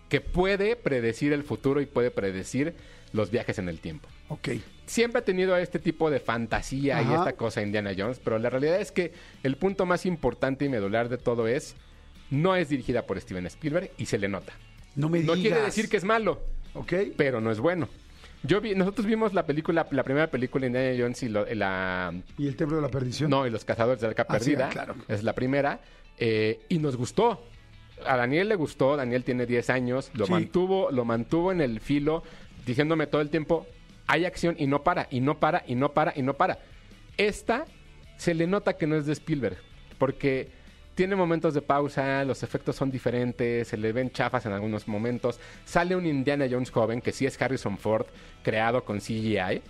que 0.08 0.20
puede 0.20 0.76
predecir 0.76 1.32
el 1.32 1.44
futuro 1.44 1.80
y 1.80 1.86
puede 1.86 2.10
predecir 2.10 2.74
los 3.12 3.30
viajes 3.30 3.58
en 3.58 3.68
el 3.68 3.80
tiempo. 3.80 4.08
Ok. 4.28 4.48
Siempre 4.86 5.20
ha 5.20 5.24
tenido 5.24 5.56
este 5.56 5.78
tipo 5.78 6.10
de 6.10 6.20
fantasía 6.20 7.02
y 7.02 7.12
esta 7.12 7.34
cosa 7.34 7.62
Indiana 7.62 7.92
Jones, 7.96 8.20
pero 8.22 8.38
la 8.38 8.48
realidad 8.50 8.80
es 8.80 8.90
que 8.90 9.12
el 9.42 9.56
punto 9.56 9.86
más 9.86 10.06
importante 10.06 10.64
y 10.64 10.68
medular 10.68 11.08
de 11.08 11.18
todo 11.18 11.46
es, 11.46 11.76
no 12.30 12.56
es 12.56 12.70
dirigida 12.70 13.06
por 13.06 13.20
Steven 13.20 13.46
Spielberg 13.46 13.90
y 13.98 14.06
se 14.06 14.18
le 14.18 14.28
nota. 14.28 14.54
No 14.98 15.08
me 15.08 15.20
No 15.20 15.34
digas. 15.34 15.40
quiere 15.54 15.64
decir 15.64 15.88
que 15.88 15.96
es 15.96 16.04
malo, 16.04 16.40
Ok. 16.74 16.92
pero 17.16 17.40
no 17.40 17.50
es 17.50 17.60
bueno. 17.60 17.88
Yo 18.42 18.60
vi, 18.60 18.74
nosotros 18.74 19.06
vimos 19.06 19.32
la 19.34 19.46
película, 19.46 19.86
la 19.90 20.02
primera 20.04 20.28
película 20.30 20.62
de 20.62 20.66
Indiana 20.68 20.96
Jones 21.00 21.22
y 21.22 21.28
lo- 21.28 21.46
la 21.54 22.12
¿Y 22.36 22.46
el 22.46 22.56
templo 22.56 22.76
de 22.76 22.82
la 22.82 22.88
perdición? 22.88 23.30
no 23.30 23.46
y 23.46 23.50
los 23.50 23.64
cazadores 23.64 24.00
de 24.00 24.06
la 24.06 24.10
arca 24.10 24.26
Ah, 24.28 24.38
sí, 24.38 24.50
perdida, 24.50 24.66
ah, 24.66 24.70
claro. 24.70 24.94
es 25.08 25.22
la 25.24 25.34
primera 25.34 25.80
eh, 26.18 26.60
y 26.68 26.78
nos 26.78 26.96
gustó. 26.96 27.44
A 28.06 28.16
Daniel 28.16 28.48
le 28.48 28.54
gustó, 28.54 28.96
Daniel 28.96 29.24
tiene 29.24 29.46
10 29.46 29.70
años, 29.70 30.10
lo 30.14 30.26
Sí. 30.26 30.32
mantuvo, 30.32 30.90
lo 30.92 31.04
mantuvo 31.04 31.50
en 31.52 31.60
el 31.60 31.80
filo, 31.80 32.22
diciéndome 32.66 33.06
todo 33.08 33.20
el 33.20 33.30
tiempo, 33.30 33.66
hay 34.06 34.24
acción 34.24 34.54
y 34.58 34.66
no 34.68 34.82
para, 34.84 35.06
y 35.10 35.20
no 35.20 35.38
para, 35.40 35.64
y 35.66 35.74
no 35.74 35.92
para, 35.92 36.12
y 36.16 36.22
no 36.22 36.34
para. 36.34 36.58
Esta 37.16 37.64
se 38.16 38.34
le 38.34 38.46
nota 38.46 38.76
que 38.76 38.86
no 38.86 38.96
es 38.96 39.06
de 39.06 39.12
Spielberg, 39.14 39.56
porque 39.98 40.48
tiene 40.98 41.14
momentos 41.14 41.54
de 41.54 41.62
pausa, 41.62 42.24
los 42.24 42.42
efectos 42.42 42.74
son 42.74 42.90
diferentes, 42.90 43.68
se 43.68 43.76
le 43.76 43.92
ven 43.92 44.10
chafas 44.10 44.46
en 44.46 44.52
algunos 44.52 44.88
momentos. 44.88 45.38
Sale 45.64 45.94
un 45.94 46.04
Indiana 46.04 46.48
Jones 46.50 46.72
joven, 46.72 47.00
que 47.00 47.12
sí 47.12 47.24
es 47.24 47.40
Harrison 47.40 47.78
Ford, 47.78 48.06
creado 48.42 48.84
con 48.84 48.98
CGI, 48.98 49.62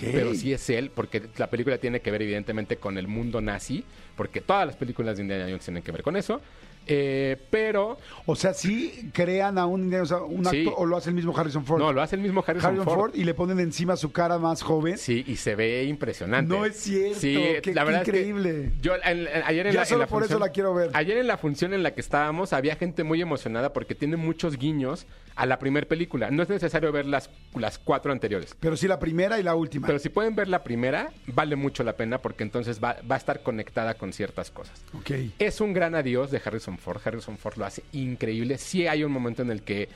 pero 0.00 0.34
sí 0.34 0.54
es 0.54 0.70
él, 0.70 0.90
porque 0.90 1.28
la 1.36 1.50
película 1.50 1.76
tiene 1.76 2.00
que 2.00 2.10
ver 2.10 2.22
evidentemente 2.22 2.78
con 2.78 2.96
el 2.96 3.08
mundo 3.08 3.42
nazi, 3.42 3.84
porque 4.16 4.40
todas 4.40 4.66
las 4.66 4.76
películas 4.76 5.18
de 5.18 5.24
Indiana 5.24 5.44
Jones 5.44 5.66
tienen 5.66 5.82
que 5.82 5.92
ver 5.92 6.02
con 6.02 6.16
eso. 6.16 6.40
Eh, 6.86 7.36
pero 7.50 7.98
O 8.26 8.34
sea, 8.36 8.54
sí 8.54 9.10
crean 9.12 9.58
a 9.58 9.66
un, 9.66 9.92
o 9.94 10.06
sea, 10.06 10.18
un 10.18 10.44
Sí. 10.44 10.58
actor 10.60 10.74
o 10.76 10.86
lo 10.86 10.96
hace 10.96 11.10
el 11.10 11.14
mismo 11.16 11.36
Harrison 11.36 11.64
Ford. 11.64 11.78
no, 11.80 11.92
lo 11.92 12.00
hace 12.02 12.16
el 12.16 12.22
mismo 12.22 12.44
Harrison, 12.46 12.66
Harrison 12.68 12.84
Ford. 12.84 12.98
Ford. 13.10 13.14
y 13.14 13.24
le 13.24 13.34
ponen 13.34 13.58
encima 13.60 13.96
su 13.96 14.12
cara 14.12 14.38
más 14.38 14.62
joven. 14.62 14.98
Sí, 14.98 15.24
y 15.26 15.36
se 15.36 15.54
ve 15.56 15.84
impresionante. 15.84 16.48
No 16.52 16.64
es 16.64 16.76
cierto, 16.76 17.18
Sí, 17.20 17.34
qué- 17.62 17.72
la 17.74 17.82
qué 17.82 17.86
verdad 17.86 18.02
es 18.02 18.10
que 18.10 18.20
increíble. 18.20 18.72
yo 18.80 18.94
en- 18.96 19.26
en- 19.26 19.42
ayer 19.44 19.66
en 19.66 19.72
Ya 19.72 19.80
la, 19.80 19.82
en 19.82 19.88
solo 19.88 20.00
la 20.00 20.06
por 20.06 20.22
eso 20.22 20.34
función- 20.34 20.40
la 20.40 20.48
quiero 20.52 20.74
ver. 20.74 20.90
Ayer 20.94 21.18
en 21.18 21.26
la 21.26 21.38
función 21.38 21.74
en 21.74 21.82
la 21.82 21.92
que 21.94 22.00
estábamos 22.00 22.52
había 22.52 22.76
gente 22.76 23.02
muy 23.04 23.20
emocionada 23.20 23.72
porque 23.72 23.94
tiene 23.94 24.16
muchos 24.16 24.56
guiños 24.58 25.06
a 25.36 25.46
la 25.46 25.58
primera 25.58 25.86
película. 25.88 26.30
No 26.30 26.42
es 26.42 26.48
necesario 26.48 26.92
ver 26.92 27.06
las, 27.06 27.30
las 27.54 27.78
cuatro 27.78 28.12
anteriores. 28.12 28.54
Pero 28.60 28.76
sí 28.76 28.86
la 28.86 28.98
primera 28.98 29.40
y 29.40 29.42
la 29.42 29.54
última. 29.54 29.86
Pero 29.86 29.98
si 29.98 30.08
pueden 30.08 30.34
ver 30.34 30.48
la 30.48 30.62
primera, 30.62 31.10
vale 31.26 31.56
mucho 31.56 31.82
la 31.82 31.94
pena 31.96 32.18
porque 32.18 32.42
entonces 32.44 32.78
va, 32.82 32.96
va 33.10 33.14
a 33.14 33.18
estar 33.18 33.42
conectada 33.42 33.94
con 33.94 34.12
ciertas 34.12 34.50
cosas. 34.50 34.82
ok. 34.94 35.10
Es 35.38 35.60
un 35.60 35.72
gran 35.72 35.94
adiós 35.94 36.30
de 36.30 36.40
Harrison 36.44 36.69
Ford. 36.78 37.00
Harrison 37.04 37.38
Ford 37.38 37.56
lo 37.56 37.64
hace 37.64 37.82
increíble. 37.92 38.58
Sí 38.58 38.86
hay 38.86 39.04
un 39.04 39.12
momento 39.12 39.42
en 39.42 39.50
el 39.50 39.62
que 39.62 39.88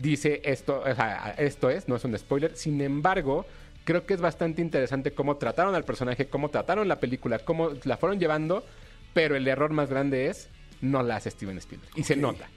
dice 0.00 0.40
esto, 0.44 0.80
o 0.80 0.94
sea, 0.94 1.34
esto 1.38 1.70
es, 1.70 1.88
no 1.88 1.96
es 1.96 2.04
un 2.04 2.16
spoiler. 2.18 2.56
Sin 2.56 2.80
embargo, 2.80 3.46
creo 3.84 4.06
que 4.06 4.14
es 4.14 4.20
bastante 4.20 4.62
interesante 4.62 5.12
cómo 5.12 5.36
trataron 5.36 5.74
al 5.74 5.84
personaje, 5.84 6.26
cómo 6.26 6.48
trataron 6.48 6.88
la 6.88 7.00
película, 7.00 7.38
cómo 7.38 7.70
la 7.84 7.96
fueron 7.96 8.18
llevando, 8.18 8.64
pero 9.12 9.36
el 9.36 9.46
error 9.46 9.70
más 9.72 9.90
grande 9.90 10.28
es 10.28 10.48
no 10.80 11.02
la 11.02 11.16
hace 11.16 11.30
Steven 11.30 11.58
Spielberg. 11.58 11.92
Y 11.96 12.02
se 12.02 12.16
nota. 12.16 12.48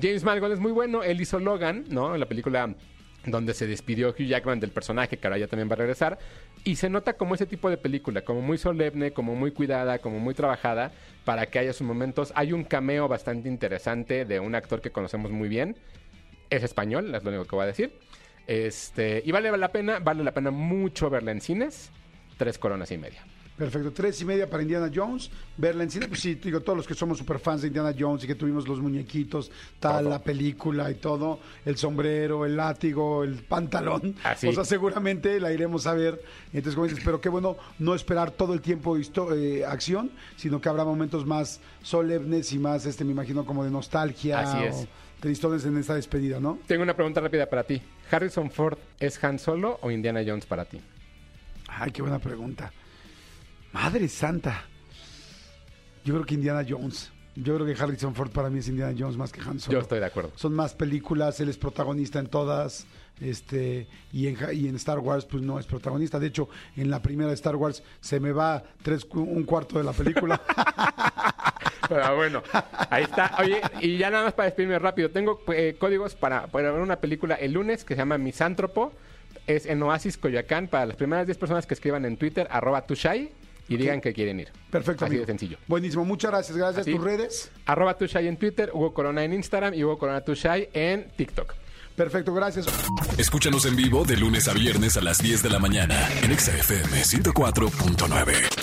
James 0.00 0.24
Mangold 0.24 0.54
es 0.54 0.60
muy 0.60 0.72
bueno. 0.72 1.02
Él 1.02 1.20
hizo 1.20 1.38
Logan, 1.38 1.84
¿no? 1.88 2.14
En 2.14 2.20
la 2.20 2.26
película 2.26 2.74
donde 3.26 3.52
se 3.52 3.66
despidió 3.66 4.10
Hugh 4.10 4.26
Jackman 4.26 4.60
del 4.60 4.70
personaje, 4.70 5.18
que 5.18 5.26
ahora 5.26 5.38
ya 5.38 5.48
también 5.48 5.68
va 5.68 5.74
a 5.74 5.76
regresar. 5.76 6.18
Y 6.68 6.76
se 6.76 6.90
nota 6.90 7.14
como 7.14 7.34
ese 7.34 7.46
tipo 7.46 7.70
de 7.70 7.78
película, 7.78 8.20
como 8.20 8.42
muy 8.42 8.58
solemne, 8.58 9.12
como 9.12 9.34
muy 9.34 9.52
cuidada, 9.52 10.00
como 10.00 10.18
muy 10.18 10.34
trabajada, 10.34 10.92
para 11.24 11.46
que 11.46 11.58
haya 11.58 11.72
sus 11.72 11.86
momentos. 11.86 12.30
Hay 12.36 12.52
un 12.52 12.62
cameo 12.62 13.08
bastante 13.08 13.48
interesante 13.48 14.26
de 14.26 14.38
un 14.38 14.54
actor 14.54 14.82
que 14.82 14.90
conocemos 14.90 15.30
muy 15.30 15.48
bien. 15.48 15.78
Es 16.50 16.62
español, 16.62 17.14
es 17.14 17.24
lo 17.24 17.30
único 17.30 17.46
que 17.46 17.56
voy 17.56 17.62
a 17.62 17.68
decir. 17.68 17.98
Este, 18.46 19.22
y 19.24 19.32
vale 19.32 19.56
la 19.56 19.72
pena, 19.72 19.98
vale 19.98 20.22
la 20.22 20.34
pena 20.34 20.50
mucho 20.50 21.08
verla 21.08 21.32
en 21.32 21.40
cines. 21.40 21.90
Tres 22.36 22.58
coronas 22.58 22.90
y 22.92 22.98
media. 22.98 23.24
Perfecto, 23.58 23.92
tres 23.92 24.20
y 24.22 24.24
media 24.24 24.48
para 24.48 24.62
Indiana 24.62 24.88
Jones. 24.94 25.30
Verla 25.56 25.82
en 25.82 25.90
cine, 25.90 26.06
pues 26.06 26.20
sí, 26.20 26.36
digo, 26.36 26.60
todos 26.60 26.76
los 26.76 26.86
que 26.86 26.94
somos 26.94 27.18
super 27.18 27.40
fans 27.40 27.62
de 27.62 27.68
Indiana 27.68 27.92
Jones 27.98 28.22
y 28.22 28.28
que 28.28 28.36
tuvimos 28.36 28.68
los 28.68 28.80
muñequitos, 28.80 29.50
tal, 29.80 30.08
la 30.08 30.22
película 30.22 30.88
y 30.90 30.94
todo, 30.94 31.40
el 31.64 31.76
sombrero, 31.76 32.46
el 32.46 32.56
látigo, 32.56 33.24
el 33.24 33.34
pantalón. 33.42 34.14
Así. 34.22 34.46
O 34.46 34.52
sea, 34.52 34.64
seguramente 34.64 35.40
la 35.40 35.52
iremos 35.52 35.88
a 35.88 35.94
ver. 35.94 36.22
Entonces, 36.52 36.76
como 36.76 36.86
dices, 36.86 37.02
pero 37.04 37.20
qué 37.20 37.28
bueno 37.28 37.56
no 37.80 37.96
esperar 37.96 38.30
todo 38.30 38.54
el 38.54 38.60
tiempo 38.60 38.96
eh, 38.96 39.64
acción, 39.66 40.12
sino 40.36 40.60
que 40.60 40.68
habrá 40.68 40.84
momentos 40.84 41.26
más 41.26 41.60
solemnes 41.82 42.52
y 42.52 42.60
más, 42.60 42.86
este, 42.86 43.04
me 43.04 43.10
imagino, 43.10 43.44
como 43.44 43.64
de 43.64 43.70
nostalgia. 43.70 44.38
Así 44.38 44.64
es. 44.64 44.76
o 44.84 45.08
tristones 45.20 45.64
en 45.64 45.76
esta 45.76 45.94
despedida, 45.94 46.38
¿no? 46.40 46.58
Tengo 46.66 46.82
una 46.82 46.94
pregunta 46.94 47.20
rápida 47.20 47.46
para 47.46 47.64
ti. 47.64 47.82
¿Harrison 48.10 48.50
Ford 48.50 48.78
es 49.00 49.22
Han 49.24 49.38
Solo 49.38 49.78
o 49.82 49.90
Indiana 49.90 50.22
Jones 50.24 50.46
para 50.46 50.64
ti? 50.64 50.80
Ay, 51.68 51.90
qué 51.90 52.02
buena 52.02 52.18
pregunta. 52.18 52.72
Madre 53.72 54.08
santa. 54.08 54.64
Yo 56.04 56.14
creo 56.14 56.26
que 56.26 56.34
Indiana 56.34 56.64
Jones. 56.68 57.10
Yo 57.36 57.54
creo 57.54 57.66
que 57.66 57.80
Harrison 57.80 58.14
Ford 58.14 58.30
para 58.30 58.50
mí 58.50 58.58
es 58.58 58.68
Indiana 58.68 58.94
Jones 58.98 59.16
más 59.16 59.30
que 59.30 59.40
Han 59.40 59.60
Solo. 59.60 59.74
Yo 59.78 59.82
estoy 59.82 60.00
de 60.00 60.06
acuerdo. 60.06 60.32
Son 60.34 60.52
más 60.54 60.74
películas, 60.74 61.38
él 61.40 61.48
es 61.48 61.56
protagonista 61.56 62.18
en 62.18 62.26
todas. 62.26 62.86
Este, 63.20 63.86
y 64.12 64.26
en, 64.28 64.36
Ja- 64.36 64.52
y 64.52 64.68
en 64.68 64.76
Star 64.76 64.98
Wars, 65.00 65.24
pues 65.24 65.42
no 65.42 65.58
es 65.58 65.66
protagonista. 65.66 66.18
De 66.18 66.28
hecho, 66.28 66.48
en 66.76 66.90
la 66.90 67.00
primera 67.02 67.28
de 67.28 67.34
Star 67.34 67.56
Wars 67.56 67.82
se 68.00 68.18
me 68.20 68.32
va 68.32 68.62
tres, 68.82 69.04
un 69.12 69.44
cuarto 69.44 69.78
de 69.78 69.84
la 69.84 69.92
película. 69.92 70.40
Pero 71.88 72.16
bueno, 72.16 72.42
ahí 72.90 73.04
está. 73.04 73.36
Oye, 73.40 73.60
y 73.80 73.98
ya 73.98 74.10
nada 74.10 74.24
más 74.24 74.32
para 74.34 74.46
despedirme 74.46 74.78
rápido. 74.78 75.10
Tengo 75.10 75.40
eh, 75.52 75.76
códigos 75.78 76.14
para, 76.14 76.46
para 76.48 76.70
ver 76.72 76.80
una 76.80 76.96
película 76.96 77.34
el 77.36 77.52
lunes 77.52 77.84
que 77.84 77.94
se 77.94 77.98
llama 77.98 78.18
Misántropo. 78.18 78.92
Es 79.46 79.66
en 79.66 79.82
Oasis 79.82 80.16
Coyoacán 80.18 80.68
para 80.68 80.86
las 80.86 80.96
primeras 80.96 81.26
10 81.26 81.38
personas 81.38 81.66
que 81.66 81.74
escriban 81.74 82.04
en 82.04 82.16
Twitter, 82.18 82.46
arroba 82.50 82.82
tushai, 82.86 83.30
y 83.68 83.76
digan 83.76 84.00
que 84.00 84.12
quieren 84.12 84.40
ir. 84.40 84.48
Perfecto. 84.70 85.04
Así 85.04 85.12
amigo. 85.12 85.22
de 85.22 85.26
sencillo. 85.26 85.58
Buenísimo, 85.66 86.04
muchas 86.04 86.30
gracias. 86.30 86.56
Gracias. 86.56 86.82
Así. 86.82 86.92
¿Tus 86.92 87.04
redes? 87.04 87.50
Arroba 87.66 87.96
tushai 87.96 88.26
en 88.26 88.36
Twitter, 88.36 88.70
Hugo 88.72 88.94
Corona 88.94 89.24
en 89.24 89.32
Instagram 89.32 89.74
y 89.74 89.84
Hugo 89.84 89.98
Corona 89.98 90.22
tushai 90.22 90.68
en 90.72 91.08
TikTok. 91.16 91.54
Perfecto, 91.96 92.32
gracias. 92.32 92.66
Escúchanos 93.18 93.66
en 93.66 93.74
vivo 93.74 94.04
de 94.04 94.16
lunes 94.16 94.46
a 94.46 94.52
viernes 94.52 94.96
a 94.96 95.00
las 95.00 95.18
10 95.18 95.42
de 95.42 95.50
la 95.50 95.58
mañana 95.58 96.08
en 96.22 96.30
Exa 96.30 96.56
FM 96.56 97.02
104.9. 97.02 98.57